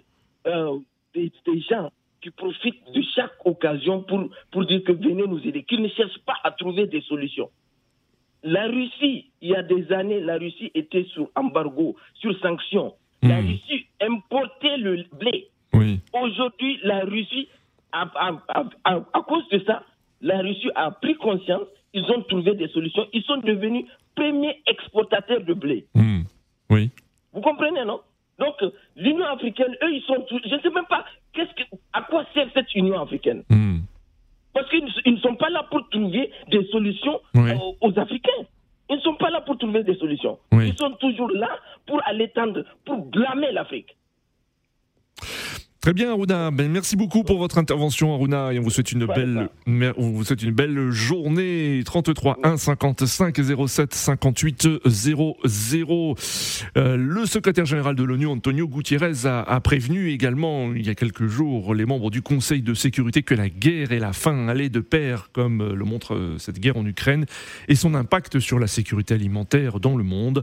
euh, 0.47 0.79
des, 1.15 1.33
des 1.47 1.61
gens 1.63 1.91
qui 2.21 2.31
profitent 2.31 2.85
de 2.93 3.03
chaque 3.15 3.35
occasion 3.45 4.03
pour, 4.03 4.29
pour 4.53 4.65
dire 4.67 4.83
que 4.85 4.93
venez 4.93 5.27
nous 5.27 5.41
aider, 5.47 5.65
qui 5.65 5.79
ne 5.79 5.89
cherchent 5.89 6.19
pas 6.27 6.37
à 6.45 6.51
trouver 6.53 6.87
des 6.87 7.01
solutions. 7.03 7.51
La 8.43 8.67
Russie, 8.67 9.31
il 9.41 9.49
y 9.51 9.57
a 9.57 9.63
des 9.63 9.91
années, 9.93 10.21
la 10.21 10.37
Russie 10.39 10.71
était 10.75 11.05
sur 11.05 11.29
embargo, 11.35 11.97
sur 12.15 12.39
sanctions. 12.41 12.95
La 13.23 13.41
Hmm. 13.41 13.47
Russie 13.47 13.87
importait 14.01 14.77
le 14.77 15.05
blé. 15.19 15.49
Oui. 15.73 16.01
Aujourd'hui, 16.13 16.79
la 16.85 17.01
Russie, 17.01 17.49
à, 17.93 18.03
à- 18.15 18.43
à- 18.49 18.65
à- 18.85 19.05
à 19.15 19.23
cause 19.23 19.49
de 19.49 19.59
ça, 19.67 19.83
la 20.21 20.39
Russie 20.39 20.71
a 20.75 20.91
pris 20.91 21.15
conscience, 21.17 21.67
ils 21.93 22.05
ont 22.11 22.23
trouvé 22.23 22.55
des 22.55 22.69
solutions, 22.69 23.07
ils 23.13 23.23
sont 23.25 23.39
devenus 23.39 23.85
premiers 24.15 24.63
exportateurs 24.67 25.43
de 25.43 25.55
blé. 25.55 25.87
Hmm. 25.95 26.23
Oui. 26.71 26.91
Vous 27.33 27.41
comprenez, 27.41 27.85
non? 27.85 28.01
Donc, 28.39 28.55
euh, 28.63 28.71
l'Union 28.97 29.27
africaine, 29.27 29.75
eux, 29.83 29.93
ils 29.95 30.03
sont. 30.03 30.21
tous- 30.29 30.41
Je 30.45 30.55
ne 30.55 30.61
sais 30.61 30.71
même 30.71 30.87
pas 30.87 31.05
qu'est-ce 31.33 31.53
que, 31.55 31.63
à 31.93 32.03
quoi 32.03 32.25
sert 32.35 32.49
cette 32.55 32.75
Union 32.75 33.01
africaine. 33.01 33.45
Hmm. 33.49 33.79
Parce 34.53 34.69
qu'ils 34.71 34.85
ne- 34.85 35.19
sont 35.19 35.37
pas 35.37 35.51
là 35.51 35.65
pour 35.71 35.87
trouver 35.91 36.31
des 36.49 36.65
solutions 36.67 37.21
Oui. 37.35 37.51
aux 37.81 37.99
Africains. 37.99 38.43
Ils 38.89 38.97
ne 38.97 39.01
sont 39.01 39.15
pas 39.17 39.31
là 39.31 39.41
pour 39.43 39.59
trouver 39.59 39.83
des 39.85 39.97
solutions. 39.97 40.39
Oui. 40.53 40.69
Ils 40.69 40.77
sont 40.79 40.93
toujours 40.93 41.31
là 41.31 41.59
pour 41.87 42.01
aller 42.07 42.29
tendre, 42.31 42.63
pour 42.85 43.05
blâmer 43.07 43.53
l'Afrique. 43.53 43.97
Très 45.87 45.95
bien, 45.95 46.11
Aruna. 46.11 46.51
Ben, 46.51 46.69
merci 46.69 46.97
beaucoup 46.97 47.23
pour 47.23 47.39
votre 47.39 47.59
intervention, 47.59 48.13
Aruna, 48.13 48.53
et 48.53 48.59
on 48.59 48.63
vous 48.63 48.71
souhaite 48.71 48.91
une 48.91 49.07
belle, 49.07 49.49
mer- 49.67 49.95
on 49.99 50.11
vous 50.11 50.25
souhaite 50.25 50.43
une 50.43 50.51
belle 50.51 50.91
journée. 50.91 51.81
33 51.85 52.41
1 52.43 52.57
55 52.57 53.37
07 53.69 53.95
58 53.95 54.69
00. 54.85 56.17
Euh, 56.77 56.97
le 56.97 57.25
secrétaire 57.25 57.67
général 57.67 57.95
de 57.95 58.03
l'ONU, 58.03 58.27
Antonio 58.27 58.67
Gutiérrez, 58.67 59.27
a, 59.27 59.43
a 59.43 59.61
prévenu 59.61 60.11
également 60.11 60.75
il 60.75 60.85
y 60.85 60.91
a 60.91 60.97
quelques 60.97 61.29
jours 61.29 61.73
les 61.73 61.87
membres 61.87 62.11
du 62.11 62.21
Conseil 62.21 62.63
de 62.63 62.75
sécurité 62.75 63.23
que 63.23 63.35
la 63.35 63.49
guerre 63.49 63.93
et 63.93 64.01
la 64.01 64.13
faim 64.13 64.49
allaient 64.49 64.69
de 64.71 64.81
pair, 64.81 65.31
comme 65.33 65.73
le 65.73 65.85
montre 65.85 66.17
euh, 66.17 66.37
cette 66.39 66.59
guerre 66.59 66.79
en 66.79 66.85
Ukraine, 66.85 67.27
et 67.69 67.77
son 67.77 67.95
impact 67.95 68.41
sur 68.41 68.59
la 68.59 68.67
sécurité 68.67 69.15
alimentaire 69.15 69.79
dans 69.79 69.97
le 69.97 70.03
monde. 70.03 70.43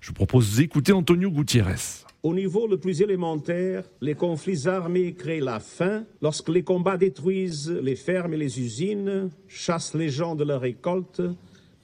Je 0.00 0.06
vous 0.06 0.14
propose 0.14 0.58
d'écouter 0.58 0.92
Antonio 0.92 1.28
Gutiérrez. 1.32 2.05
Au 2.26 2.34
niveau 2.34 2.66
le 2.66 2.76
plus 2.76 3.02
élémentaire, 3.02 3.84
les 4.00 4.16
conflits 4.16 4.66
armés 4.66 5.14
créent 5.14 5.38
la 5.38 5.60
faim 5.60 6.04
lorsque 6.20 6.48
les 6.48 6.64
combats 6.64 6.96
détruisent 6.96 7.70
les 7.70 7.94
fermes 7.94 8.34
et 8.34 8.36
les 8.36 8.58
usines, 8.58 9.30
chassent 9.46 9.94
les 9.94 10.08
gens 10.08 10.34
de 10.34 10.42
leurs 10.42 10.62
récoltes, 10.62 11.22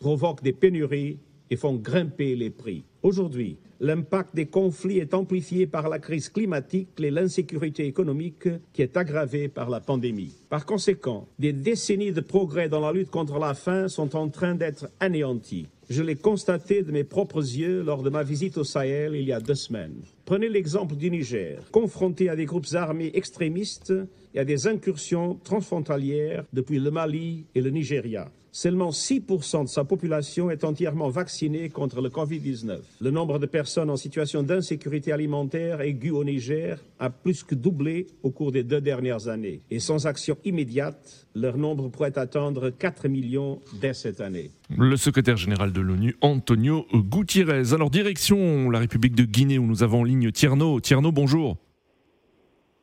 provoquent 0.01 0.43
des 0.43 0.53
pénuries 0.53 1.21
et 1.49 1.55
font 1.55 1.77
grimper 1.77 2.35
les 2.35 2.51
prix. 2.51 2.83
Aujourd'hui, 3.05 3.57
l'impact 3.79 4.35
des 4.35 4.47
conflits 4.47 4.99
est 4.99 5.15
amplifié 5.15 5.69
par 5.69 5.89
la 5.89 6.01
crise 6.01 6.29
climatique 6.29 6.89
et 6.99 7.13
l'insécurité 7.13 7.87
économique 7.87 8.49
qui 8.73 8.83
est 8.83 8.97
aggravée 8.97 9.47
par 9.47 9.71
la 9.71 9.79
pandémie. 9.79 10.35
Par 10.49 10.67
conséquent, 10.67 11.29
des 11.39 11.53
décennies 11.53 12.11
de 12.11 12.21
progrès 12.21 12.69
dans 12.69 12.81
la 12.81 12.93
lutte 12.93 13.11
contre 13.11 13.39
la 13.39 13.55
faim 13.55 13.87
sont 13.87 14.17
en 14.17 14.29
train 14.29 14.57
d'être 14.57 14.89
anéantis. 14.99 15.69
Je 15.91 16.03
l'ai 16.03 16.15
constaté 16.17 16.83
de 16.83 16.93
mes 16.93 17.05
propres 17.05 17.41
yeux 17.41 17.83
lors 17.83 18.03
de 18.03 18.11
ma 18.11 18.23
visite 18.23 18.57
au 18.57 18.65
Sahel 18.65 19.15
il 19.15 19.25
y 19.27 19.33
a 19.33 19.41
deux 19.41 19.55
semaines. 19.55 20.01
Prenez 20.25 20.49
l'exemple 20.49 20.95
du 20.95 21.11
Niger, 21.11 21.59
confronté 21.71 22.29
à 22.29 22.37
des 22.37 22.47
groupes 22.47 22.73
armés 22.75 23.11
extrémistes 23.15 23.93
et 24.35 24.39
à 24.39 24.45
des 24.45 24.67
incursions 24.67 25.39
transfrontalières 25.45 26.45
depuis 26.53 26.79
le 26.79 26.91
Mali 26.91 27.45
et 27.55 27.61
le 27.61 27.71
Nigeria. 27.71 28.31
Seulement 28.55 28.91
6% 28.91 29.63
de 29.65 29.69
sa 29.69 29.83
population 29.85 30.51
est 30.51 30.63
entièrement 30.63 31.09
vaccinée 31.09 31.71
contre 31.71 32.03
le 32.03 32.11
Covid-19. 32.11 32.81
Le 33.01 33.11
nombre 33.11 33.39
de 33.39 33.47
personnes 33.47 33.89
en 33.89 33.97
situation 33.97 34.43
d'insécurité 34.43 35.11
alimentaire 35.11 35.81
aiguë 35.81 36.11
au 36.11 36.23
Niger 36.23 36.79
a 36.99 37.09
plus 37.09 37.45
que 37.45 37.55
doublé 37.55 38.09
au 38.23 38.31
cours 38.31 38.53
des 38.53 38.63
deux 38.63 38.83
dernières 38.83 39.29
années. 39.29 39.63
Et 39.71 39.81
sans 39.81 40.07
action 40.07 40.37
immédiate, 40.45 41.27
leur 41.35 41.57
nombre 41.57 41.89
pourrait 41.89 42.19
atteindre 42.19 42.69
4 42.69 43.09
millions 43.09 43.59
dès 43.81 43.95
cette 43.95 44.21
année. 44.21 44.51
Le 44.77 44.99
secrétaire 44.99 45.39
général 45.39 45.72
de 45.73 45.81
l'ONU, 45.81 46.15
Antonio 46.21 46.87
Gutiérrez. 46.95 47.73
Alors, 47.73 47.91
direction 47.91 48.71
la 48.71 48.79
République 48.79 49.15
de 49.15 49.25
Guinée, 49.25 49.59
où 49.59 49.67
nous 49.67 49.83
avons 49.83 50.01
en 50.01 50.05
ligne 50.05 50.31
Tierno. 50.31 50.81
Tierno, 50.81 51.11
bonjour. 51.11 51.57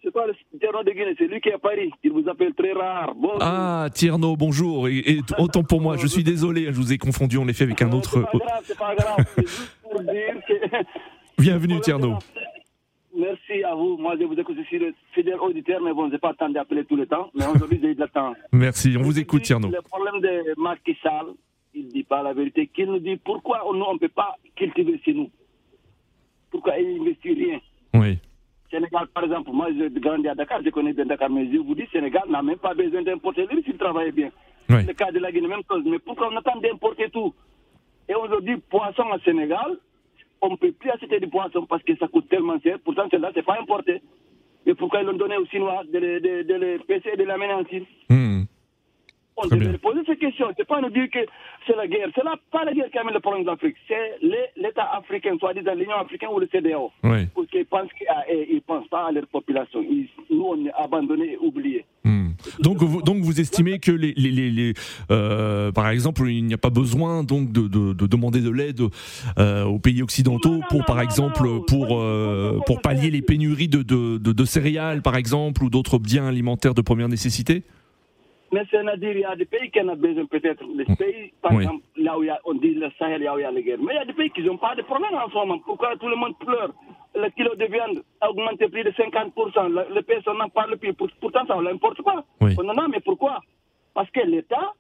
C'est 0.04 0.12
pas 0.12 0.26
le 0.26 0.34
terrain 0.60 0.84
de 0.84 0.92
Guinée, 0.92 1.16
c'est 1.18 1.28
lui 1.28 1.40
qui 1.42 1.50
est 1.50 1.54
à 1.54 1.60
Paris. 1.60 1.92
Il 2.04 2.12
vous 2.12 2.28
appelle 2.28 2.54
très 2.54 2.72
rare. 2.72 3.14
Bonjour. 3.16 3.38
Ah, 3.42 3.88
Tierno, 3.94 4.36
bonjour. 4.36 4.88
Et, 4.88 4.98
et 4.98 5.22
autant 5.38 5.64
pour 5.64 5.82
moi, 5.82 5.98
je 5.98 6.08
suis 6.08 6.24
désolé, 6.24 6.66
je 6.66 6.78
vous 6.78 6.92
ai 6.92 6.98
confondu 6.98 7.38
en 7.38 7.48
effet 7.48 7.66
avec 7.66 7.82
un 7.82 7.92
autre. 7.92 8.26
C'est 8.32 8.40
pas 8.40 8.46
grave, 8.46 8.64
c'est 8.64 8.78
pas 8.78 8.96
grave. 8.96 9.26
Juste 9.38 9.78
pour 9.84 10.02
dire 10.02 10.36
que. 10.48 10.54
Bienvenue, 11.42 11.80
Tierno. 11.82 12.18
Merci 13.18 13.64
à 13.64 13.76
vous. 13.76 13.98
Moi, 13.98 14.16
je 14.20 14.24
vous 14.24 14.40
écoute, 14.40 14.56
je 14.58 14.64
suis 14.64 14.80
le 14.80 14.94
fidèle 15.14 15.40
auditeur, 15.40 15.82
mais 15.82 15.94
bon, 15.94 16.08
je 16.08 16.14
n'ai 16.14 16.20
pas 16.20 16.30
le 16.30 16.36
temps 16.36 16.50
d'appeler 16.50 16.86
tout 16.86 16.96
le 16.96 17.06
temps. 17.06 17.30
Mais 17.34 17.46
aujourd'hui, 17.46 17.80
j'ai 17.82 17.90
eu 17.90 17.96
le 17.96 18.08
temps. 18.08 18.34
Merci, 18.54 18.96
on 18.98 19.02
vous 19.02 19.20
écoute, 19.20 19.42
Tierno. 19.42 19.70
Le 19.70 19.82
problème 19.82 20.22
de 20.22 20.54
Macky 20.58 20.96
Sall, 21.04 21.28
il 21.80 21.86
ne 21.88 21.92
dit 21.92 22.04
pas 22.04 22.22
la 22.24 22.34
vérité. 22.34 22.68
Qu'il 22.68 22.88
nous 22.88 23.00
dit 23.00 23.18
pourquoi 23.18 23.68
on 23.68 23.74
ne 23.74 23.98
peut 23.98 24.08
pas 24.10 24.36
cultiver 24.56 25.00
chez 25.04 25.14
nous. 25.14 25.30
Pourquoi 26.52 26.78
il 26.80 26.98
n'investit 26.98 27.34
rien? 27.34 27.60
Oui. 27.94 28.18
Sénégal, 28.70 29.08
par 29.14 29.24
exemple, 29.24 29.52
moi, 29.52 29.68
j'ai 29.76 29.90
grandi 30.00 30.28
à 30.28 30.36
Dakar, 30.36 30.62
je 30.64 30.70
connais 30.70 30.94
bien 30.94 31.06
Dakar, 31.06 31.30
mais 31.30 31.52
je 31.52 31.58
vous 31.58 31.74
dis, 31.74 31.88
Sénégal 31.92 32.24
n'a 32.30 32.44
même 32.44 32.58
pas 32.58 32.74
besoin 32.74 33.02
d'importer 33.02 33.42
le 33.50 33.56
riz 33.58 33.64
s'il 33.64 33.78
travaille 33.78 34.12
bien. 34.12 34.30
Oui. 34.70 34.86
Le 34.86 34.94
cas 34.94 35.12
de 35.12 35.18
la 35.20 35.32
Guinée, 35.32 35.48
même 35.48 35.64
chose. 35.70 35.84
Mais 35.86 35.98
pourquoi 36.00 36.30
on 36.32 36.38
attend 36.38 36.60
d'importer 36.60 37.10
tout? 37.10 37.34
Et 38.08 38.14
aujourd'hui, 38.14 38.58
poisson 38.70 39.04
au 39.14 39.20
Sénégal, 39.20 39.78
on 40.42 40.50
ne 40.52 40.56
peut 40.56 40.72
plus 40.72 40.92
acheter 40.92 41.20
du 41.20 41.28
poisson 41.28 41.66
parce 41.66 41.84
que 41.84 41.96
ça 41.98 42.08
coûte 42.08 42.30
tellement 42.30 42.60
cher. 42.60 42.78
Pourtant, 42.84 43.08
cela, 43.12 43.32
ce 43.32 43.38
n'est 43.38 43.44
pas 43.44 43.60
importé. 43.60 44.02
Et 44.66 44.76
pourquoi 44.76 45.02
ils 45.02 45.06
l'ont 45.08 45.14
donné 45.14 45.38
aux 45.38 45.46
Chinois 45.46 45.84
de 45.92 45.98
les, 45.98 46.20
de, 46.20 46.44
de 46.44 46.54
les 46.54 46.80
et 47.12 47.18
de 47.18 47.24
l'amener 47.24 47.54
en 47.54 47.66
Chine? 47.66 47.86
Hmm. 48.10 48.39
On 49.44 49.48
devait 49.48 49.78
poser 49.78 50.00
ces 50.06 50.18
questions. 50.18 50.48
C'est 50.58 50.68
pas 50.68 50.82
nous 50.82 50.90
dire 50.90 51.08
que 51.12 51.20
c'est 51.66 51.76
la 51.76 51.88
guerre. 51.88 52.08
C'est 52.16 52.24
là, 52.24 52.36
pas 52.52 52.66
la 52.66 52.74
guerre 52.74 52.90
qui 52.92 52.98
amène 52.98 53.14
le 53.14 53.20
problème 53.20 53.44
de 53.44 53.50
l'Afrique. 53.50 53.76
C'est 53.88 54.18
l'État 54.58 54.90
africain, 54.94 55.36
soit-disant 55.40 55.74
l'Union 55.76 55.96
africaine 55.96 56.30
ou 56.34 56.40
le 56.40 56.48
CDAO. 56.52 56.92
Ouais. 57.04 57.28
Parce 57.36 57.48
qu'ils 57.48 57.66
pensent 57.66 57.90
qu'ils 57.98 58.56
ne 58.56 58.60
pensent 58.60 58.88
pas 58.90 59.08
à 59.08 59.12
leur 59.12 59.28
population. 59.28 59.82
Ils- 59.82 60.10
nous, 60.30 60.44
on 60.46 60.66
est 60.66 60.72
abandonnés 60.78 61.34
et 61.34 61.38
oubliés. 61.38 61.86
Hmm. 62.04 62.30
Donc 62.62 62.78
vous, 62.78 63.02
donc 63.02 63.18
vous 63.24 63.40
estimez 63.42 63.80
que 63.80 63.92
les, 63.92 64.14
les, 64.16 64.32
les- 64.32 64.50
les, 64.50 64.74
euh, 65.12 65.72
par 65.74 65.90
exemple 65.90 66.30
il 66.30 66.46
n'y 66.46 66.54
a 66.54 66.58
pas 66.58 66.70
besoin 66.70 67.24
donc 67.26 67.52
de, 67.52 67.68
de, 67.68 67.92
de 67.94 68.08
demander 68.08 68.40
de 68.40 68.50
l'aide 68.50 68.80
euh, 69.38 69.66
aux 69.66 69.80
pays 69.80 70.02
occidentaux 70.02 70.62
pour 70.70 70.86
par 70.86 71.02
exemple 71.02 71.46
pour 71.68 72.00
euh, 72.00 72.60
pour 72.66 72.82
pallier 72.82 73.12
les 73.12 73.22
pénuries 73.22 73.68
de, 73.68 73.82
de 73.84 74.46
céréales 74.46 75.02
par 75.02 75.18
exemple 75.18 75.62
ou 75.64 75.70
d'autres 75.70 76.00
biens 76.00 76.26
alimentaires 76.28 76.74
de 76.74 76.82
première 76.82 77.10
nécessité? 77.10 77.64
Mais 78.52 78.64
c'est-à-dire, 78.72 79.12
il 79.12 79.20
y 79.20 79.26
a 79.26 79.36
des 79.36 79.46
pays 79.46 79.70
qui 79.70 79.80
en 79.82 79.90
ont 79.90 79.96
besoin 79.96 80.26
peut-être. 80.26 80.64
Les 80.76 80.86
pays, 80.96 81.32
par 81.42 81.52
Oui. 81.54 81.64
exemple, 81.64 81.84
là 81.98 82.18
où 82.18 82.24
il 82.24 82.28
y 82.28 82.30
a, 82.30 82.40
on 82.46 82.54
dit 82.56 82.74
le 82.74 82.90
Sahel, 82.98 83.22
là 83.22 83.36
où 83.36 83.40
il 83.40 83.44
y 83.44 83.46
a 83.46 83.52
la 83.52 83.62
guerre. 83.62 83.78
Mais 83.80 83.94
il 83.94 83.98
y 83.98 84.00
a 84.00 84.06
des 84.06 84.14
pays 84.14 84.32
qui 84.32 84.42
n'ont 84.42 84.58
pas 84.58 84.74
de 84.76 84.82
problème 84.82 85.14
en 85.14 85.30
ce 85.30 85.36
moment. 85.36 85.60
Pourquoi 85.60 85.96
tout 85.98 86.08
le 86.08 86.16
monde 86.16 86.38
pleure? 86.40 86.74
Le 87.16 87.30
kilo 87.30 87.56
de 87.56 87.66
viande 87.66 88.04
a 88.22 88.30
augmenté 88.30 88.68
plus 88.68 88.84
de 88.84 88.92
50%. 88.92 89.68
Le, 89.70 89.94
le 89.96 90.02
pays, 90.02 90.18
on 90.28 90.34
n'en 90.34 90.50
parle 90.50 90.78
plus. 90.78 90.94
Pour- 90.94 91.10
Pourtant, 91.22 91.46
ça, 91.48 91.58
on 91.58 91.62
ne 91.62 91.70
l'importe 91.70 92.02
pas. 92.04 92.24
Oui. 92.42 92.56
On 92.60 92.68
en 92.70 92.78
a, 92.78 92.88
mais 92.88 93.00
pourquoi? 93.02 93.40
Parce 93.94 94.10
que 94.12 94.22
l'État, 94.22 94.74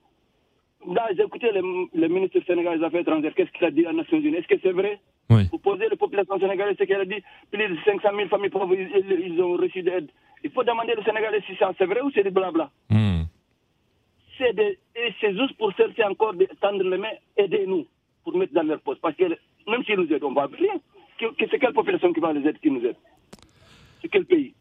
là, 0.88 1.08
j'ai 1.16 1.24
écouté 1.24 1.52
le, 1.54 1.62
le 1.94 2.08
ministre 2.08 2.40
sénégalais 2.48 2.78
des 2.80 2.84
Affaires 2.86 3.02
étrangères, 3.02 3.34
qu'est-ce 3.36 3.52
qu'il 3.52 3.66
a 3.66 3.72
dit 3.72 3.86
aux 3.86 3.92
Nations 3.94 4.18
Unies? 4.18 4.38
Est-ce 4.38 4.48
que 4.48 4.60
c'est 4.64 4.72
vrai? 4.72 5.00
Oui. 5.30 5.44
Vous 5.52 5.60
posez 5.60 5.88
la 5.90 5.96
population 5.96 6.40
sénégalaise 6.40 6.76
ce 6.80 6.86
qu'elle 6.86 7.02
a 7.02 7.06
dit, 7.06 7.22
plus 7.52 7.68
de 7.68 7.78
500 7.86 8.10
000 8.16 8.30
familles 8.30 8.50
pauvres, 8.50 8.74
ils, 8.74 8.90
ils- 8.96 9.34
ils 9.34 9.42
ont 9.42 9.54
reçu 9.58 9.82
d'aide. 9.84 10.10
Il 10.44 10.50
faut 10.52 10.64
demander 10.64 10.94
aux 10.98 11.04
Sénégalais 11.04 11.42
si 11.46 11.56
ça, 11.58 11.72
c'est 11.78 11.86
vrai 11.86 12.02
ou 12.02 12.10
c'est 12.12 12.24
du 12.24 12.32
blabla 12.32 12.70
Hmm. 12.90 13.24
C'est 14.40 14.54
de- 14.56 14.78
et 14.96 15.14
c'est 15.22 15.36
juste 15.38 15.56
pour 15.58 15.72
chercher 15.74 16.04
encore 16.06 16.34
de 16.34 16.48
tendre 16.60 16.84
les 16.84 16.98
mains, 16.98 17.18
aidez-nous 17.38 17.86
pour 18.24 18.36
mettre 18.38 18.54
dans 18.54 18.64
leur 18.64 18.80
poste. 18.82 19.02
Parce 19.02 19.16
que 19.16 19.26
même 19.26 19.84
s'ils 19.86 19.96
nous 19.98 20.12
aident, 20.12 20.24
on 20.24 20.34
va 20.34 20.48
rien. 20.48 20.74
Que, 21.20 21.26
que 21.36 21.46
c'est 21.52 21.60
quelle 21.60 21.74
population 21.74 22.12
qui 22.14 22.20
va 22.22 22.34
les 22.34 22.40
aider, 22.48 22.58
qui 22.62 22.72
nous 22.72 22.84
aide? 22.86 22.96
C'est 24.02 24.08
quel 24.08 24.26
pays? 24.26 24.54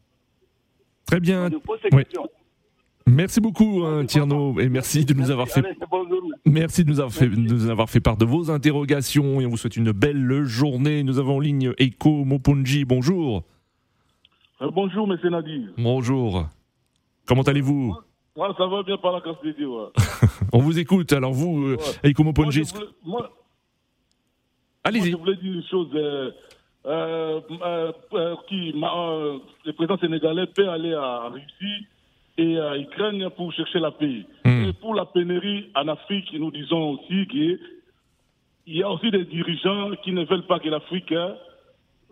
Très 1.06 1.20
bien. 1.20 1.46
On 1.46 1.50
nous 1.50 1.60
pose 1.60 1.78
ces 1.80 1.88
Oui. 1.96 2.02
questions. 2.02 2.28
Merci 3.06 3.40
beaucoup 3.40 3.84
hein, 3.84 4.04
Tierno 4.04 4.60
et 4.60 4.68
merci 4.68 5.02
de 5.06 5.14
nous 5.14 5.30
avoir 5.30 5.48
fait. 5.48 5.62
Merci 6.44 6.84
de 6.84 6.90
nous 6.90 7.00
avoir, 7.00 7.12
fait, 7.14 7.28
de 7.28 7.36
nous 7.36 7.70
avoir 7.70 7.88
fait 7.88 8.00
part 8.00 8.18
de 8.18 8.26
vos 8.26 8.50
interrogations 8.50 9.40
et 9.40 9.46
on 9.46 9.48
vous 9.48 9.56
souhaite 9.56 9.76
une 9.76 9.92
belle 9.92 10.42
journée. 10.44 11.02
Nous 11.04 11.18
avons 11.18 11.36
en 11.36 11.40
ligne 11.40 11.72
Eko 11.78 12.24
Moponji. 12.26 12.84
Bonjour. 12.84 13.44
Euh, 14.60 14.70
bonjour, 14.70 15.06
monsieur 15.06 15.30
Nadir. 15.30 15.70
Bonjour. 15.78 16.46
Comment 17.26 17.42
allez-vous? 17.42 17.96
Moi, 18.38 18.54
ça 18.56 18.66
va 18.68 18.84
bien 18.84 18.96
par 18.98 19.10
la 19.10 19.20
casse 19.20 19.34
des 19.42 19.64
ouais. 19.66 19.86
On 20.52 20.60
vous 20.60 20.78
écoute. 20.78 21.12
Alors 21.12 21.32
vous, 21.32 21.70
euh, 21.70 21.76
moi- 23.04 23.30
allez-y. 24.84 25.10
je 25.10 25.16
voulais 25.16 25.34
dire 25.34 25.54
une 25.54 25.64
chose. 25.64 25.88
euh, 25.92 26.30
euh, 26.86 27.40
euh, 28.12 28.36
qui, 28.48 28.70
le 28.70 29.72
président 29.72 29.98
sénégalais 29.98 30.46
peut 30.46 30.68
aller 30.68 30.94
en 30.94 31.30
Russie 31.30 31.86
et 32.38 32.60
à 32.60 32.78
Ukraine 32.78 33.28
pour 33.36 33.52
chercher 33.52 33.80
la 33.80 33.90
paix. 33.90 34.24
Hmm. 34.44 34.66
Et 34.68 34.72
pour 34.74 34.94
la 34.94 35.04
pénurie 35.04 35.72
en 35.74 35.88
Afrique, 35.88 36.32
nous 36.38 36.52
disons 36.52 36.90
aussi 36.92 37.26
qu'il 37.26 37.58
y 38.68 38.84
a 38.84 38.88
aussi 38.88 39.10
des 39.10 39.24
dirigeants 39.24 39.90
qui 40.04 40.12
ne 40.12 40.24
veulent 40.24 40.46
pas 40.46 40.60
que 40.60 40.68
l'Afrique 40.68 41.10
hein, 41.10 41.34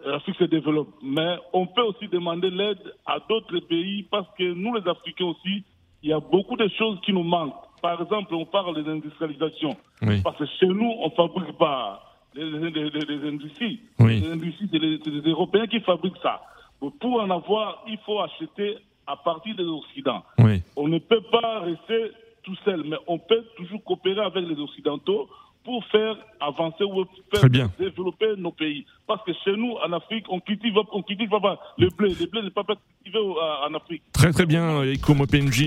l'Afrique 0.04 0.38
se 0.38 0.44
développe. 0.44 0.92
Mais 1.04 1.36
on 1.52 1.68
peut 1.68 1.82
aussi 1.82 2.08
demander 2.08 2.50
l'aide 2.50 2.82
à 3.06 3.18
d'autres 3.28 3.60
pays 3.60 4.02
parce 4.10 4.26
que 4.36 4.52
nous, 4.52 4.74
les 4.74 4.88
Africains 4.90 5.26
aussi, 5.26 5.62
il 6.07 6.11
y 6.11 6.12
a 6.12 6.21
beaucoup 6.21 6.57
de 6.57 6.69
choses 6.79 7.01
qui 7.05 7.12
nous 7.12 7.25
manquent. 7.25 7.53
Par 7.83 8.01
exemple, 8.01 8.33
on 8.37 8.45
parle 8.47 8.81
des 8.81 8.88
industrialisations. 8.88 9.77
Oui. 10.03 10.21
Parce 10.23 10.37
que 10.38 10.47
chez 10.61 10.66
nous, 10.69 10.92
on 11.01 11.07
ne 11.07 11.14
fabrique 11.14 11.59
pas 11.59 12.01
les, 12.33 12.45
les- 12.49 12.71
les- 12.71 12.90
les- 12.90 13.16
les 13.16 13.29
industries. 13.29 13.81
Oui. 13.99 14.21
Les 14.21 14.31
industries, 14.31 14.69
c'est 14.73 14.79
les, 14.79 15.31
Européens 15.33 15.66
qui 15.66 15.81
fabriquent 15.81 16.23
ça. 16.23 16.40
Donc, 16.81 16.97
pour 17.01 17.21
en 17.21 17.29
avoir, 17.31 17.83
il 17.88 17.99
faut 18.07 18.21
acheter 18.21 18.77
à 19.05 19.16
partir 19.16 19.57
des 19.57 19.64
Occidents. 19.64 20.23
Oui. 20.38 20.62
On 20.77 20.87
ne 20.87 20.99
peut 20.99 21.23
pas 21.23 21.61
rester 21.61 22.12
tout 22.45 22.55
seul, 22.64 22.85
mais 22.87 22.99
on 23.09 23.19
peut 23.19 23.45
toujours 23.57 23.83
coopérer 23.83 24.21
avec 24.21 24.47
les 24.47 24.59
Occidentaux 24.61 25.29
pour 25.64 25.85
faire 25.87 26.16
avancer 26.38 26.85
ou 26.85 27.05
faire 27.35 27.51
développer 27.81 28.37
nos 28.37 28.53
pays. 28.53 28.87
Parce 29.07 29.25
que 29.25 29.33
chez 29.45 29.57
nous, 29.57 29.73
en 29.87 29.92
Afrique, 29.92 30.25
on 30.29 30.40
cultive, 30.40 30.75
on 30.92 31.03
cultive 31.03 31.29
pas 31.29 31.61
le 31.79 31.88
blé. 31.97 32.09
Le 32.19 32.27
blé 32.27 32.42
n'est 32.42 32.51
pas 32.51 32.62
au- 32.62 33.37
en 33.69 33.75
Afrique. 33.75 34.03
Très 34.12 34.33
très 34.33 34.47
bien. 34.47 34.83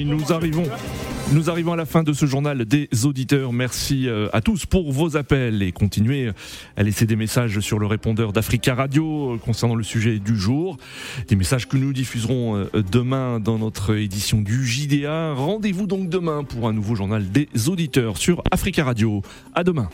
Nous 0.06 0.34
arrivons, 0.34 0.64
nous 1.34 1.50
arrivons 1.50 1.72
à 1.74 1.76
la 1.78 1.86
fin 1.86 2.04
de 2.04 2.12
ce 2.12 2.26
journal 2.26 2.66
des 2.66 2.90
auditeurs. 3.06 3.54
Merci 3.54 4.10
euh, 4.10 4.28
à 4.34 4.42
tous 4.42 4.66
pour 4.66 4.92
vos 4.92 5.16
appels 5.16 5.64
et 5.64 5.72
continuez 5.72 6.32
à 6.76 6.84
laisser 6.84 7.06
des 7.06 7.16
messages 7.16 7.60
sur 7.62 7.80
le 7.80 7.86
répondeur 7.86 8.34
d'Africa 8.34 8.76
Radio 8.76 9.36
euh, 9.36 9.38
concernant 9.38 9.76
le 9.76 9.84
sujet 9.84 10.20
du 10.20 10.36
jour. 10.36 10.76
Des 11.30 11.36
messages 11.38 11.68
que 11.68 11.78
nous 11.78 11.94
diffuserons 11.94 12.58
euh, 12.58 12.84
demain 12.92 13.40
dans 13.40 13.58
notre 13.58 13.96
édition 13.96 14.42
du 14.42 14.66
JDA. 14.66 15.34
Rendez-vous 15.34 15.88
donc 15.88 16.10
demain 16.10 16.44
pour 16.44 16.68
un 16.68 16.74
nouveau 16.74 16.96
journal 16.96 17.30
des 17.32 17.48
auditeurs 17.70 18.18
sur 18.18 18.44
Africa 18.52 18.84
Radio. 18.84 19.22
À 19.56 19.64
demain. 19.64 19.88